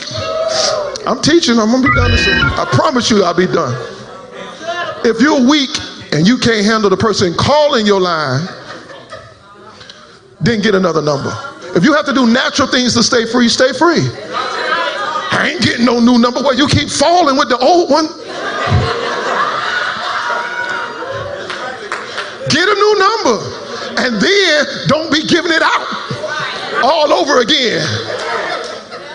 [1.08, 1.58] I'm teaching.
[1.58, 2.12] I'm gonna be done.
[2.14, 3.74] I promise you, I'll be done.
[5.04, 5.72] If you're weak
[6.14, 8.48] and you can't handle the person calling your line,
[10.42, 11.34] then get another number.
[11.76, 14.06] If you have to do natural things to stay free, stay free.
[15.34, 18.06] I ain't getting no new number where you keep falling with the old one.
[22.54, 23.58] Get a new number.
[24.06, 26.11] And then don't be giving it out
[26.82, 27.82] all over again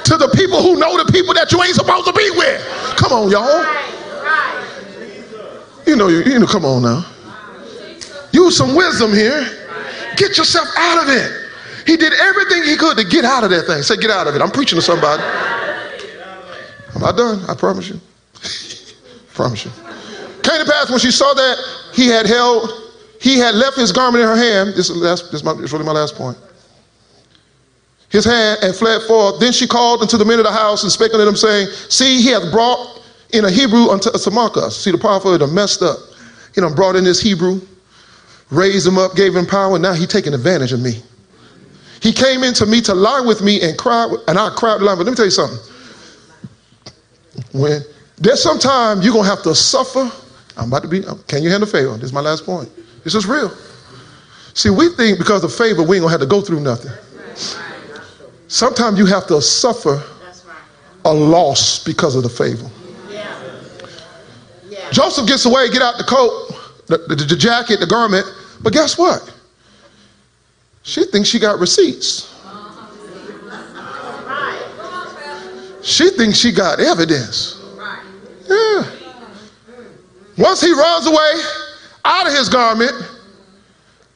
[0.05, 2.63] to the people who know the people that you ain't supposed to be with.
[2.97, 3.65] Come on, y'all.
[5.87, 7.07] You know, you, know, come on now.
[8.33, 9.47] Use some wisdom here.
[10.17, 11.31] Get yourself out of it.
[11.87, 13.83] He did everything he could to get out of that thing.
[13.83, 14.43] Say, get out of it.
[14.43, 15.23] I'm preaching to somebody.
[16.95, 17.45] I'm not done.
[17.49, 18.01] I promise you.
[19.35, 19.71] promise you.
[20.43, 21.59] Came to pass when she saw that
[21.95, 22.71] he had held,
[23.21, 24.71] he had left his garment in her hand.
[24.71, 26.37] This is, last, this is, my, this is really my last point.
[28.11, 29.41] His hand and fled forth.
[29.41, 32.23] Then she called unto the men of the house and spake unto them, saying, See,
[32.23, 33.03] he hath brought
[33.33, 34.73] in a Hebrew unto Samachus.
[34.73, 35.99] See, the powerful had messed up.
[36.55, 37.61] He done brought in this Hebrew,
[38.51, 41.03] raised him up, gave him power, and now he taking advantage of me.
[42.01, 44.97] He came into me to lie with me and cry, and I cried aloud.
[44.97, 45.59] But let me tell you something.
[47.53, 47.83] When
[48.19, 50.11] there's some time you're gonna have to suffer.
[50.57, 51.05] I'm about to be.
[51.05, 51.95] Um, can you handle favor?
[51.95, 52.71] This is my last point.
[53.05, 53.53] This is real.
[54.55, 56.93] See, we think because of favor we ain't gonna have to go through nothing.
[58.49, 60.03] Sometimes you have to suffer
[61.05, 62.71] a loss because of the favor.
[64.93, 66.55] Joseph gets away, get out the coat,
[66.87, 68.25] the, the, the jacket, the garment,
[68.63, 69.33] but guess what?
[70.83, 72.33] She thinks she got receipts.
[75.83, 77.61] She thinks she got evidence.
[78.49, 78.91] Yeah.
[80.39, 81.33] Once he runs away
[82.05, 82.93] out of his garment,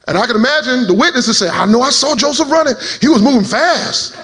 [0.07, 2.75] and I can imagine the witnesses say, I know I saw Joseph running.
[3.01, 4.17] He was moving fast.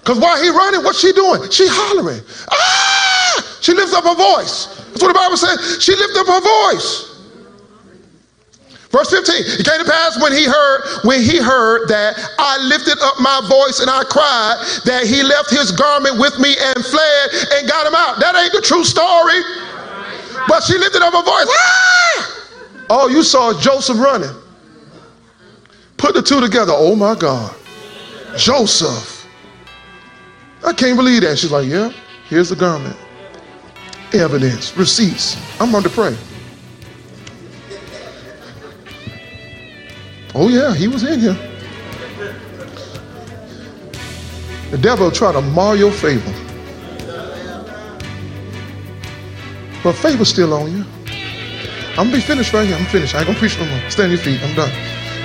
[0.00, 1.50] Because while he running, what's she doing?
[1.50, 2.22] She hollering.
[2.50, 3.58] Ah!
[3.60, 4.66] She lifts up her voice.
[4.94, 5.82] That's what the Bible says.
[5.82, 7.12] She lifted up her voice.
[8.94, 12.96] Verse 15, it came to pass when he heard, when he heard that I lifted
[13.02, 17.24] up my voice and I cried that he left his garment with me and fled
[17.58, 18.20] and got him out.
[18.20, 19.42] That ain't the true story.
[20.46, 21.50] But she lifted up her voice.
[21.50, 22.35] Ah!
[22.88, 24.34] All you saw is Joseph running.
[25.96, 26.72] Put the two together.
[26.74, 27.54] Oh my God.
[28.36, 29.26] Joseph.
[30.64, 31.38] I can't believe that.
[31.38, 31.92] She's like, yeah,
[32.28, 32.96] here's the garment.
[34.12, 35.36] Evidence, receipts.
[35.60, 36.16] I'm to pray.
[40.34, 41.36] Oh, yeah, he was in here.
[44.70, 46.32] The devil try to mar your favor.
[49.82, 50.84] But favor's still on you.
[51.98, 52.76] I'm be finished right here.
[52.76, 53.14] I'm finished.
[53.14, 53.90] I ain't gonna preach no more.
[53.90, 54.42] Stand your feet.
[54.42, 54.70] I'm done.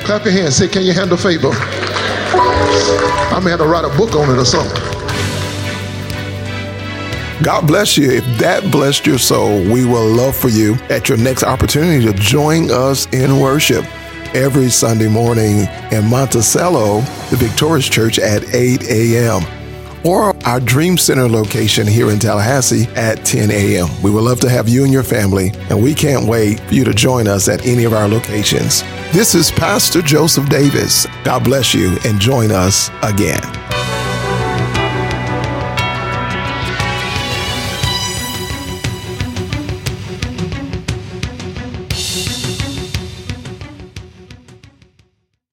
[0.05, 0.55] Clap your hands.
[0.55, 1.49] Say, can you handle favor?
[1.53, 4.82] I may have to write a book on it or something.
[7.43, 8.09] God bless you.
[8.11, 12.13] If that blessed your soul, we will love for you at your next opportunity to
[12.13, 13.84] join us in worship
[14.36, 17.01] every Sunday morning in Monticello,
[17.32, 19.61] the Victorious Church at 8 a.m.
[20.03, 23.87] or our Dream Center location here in Tallahassee at 10 a.m.
[24.01, 26.83] We would love to have you and your family, and we can't wait for you
[26.83, 28.81] to join us at any of our locations.
[29.11, 31.05] This is Pastor Joseph Davis.
[31.23, 33.61] God bless you and join us again.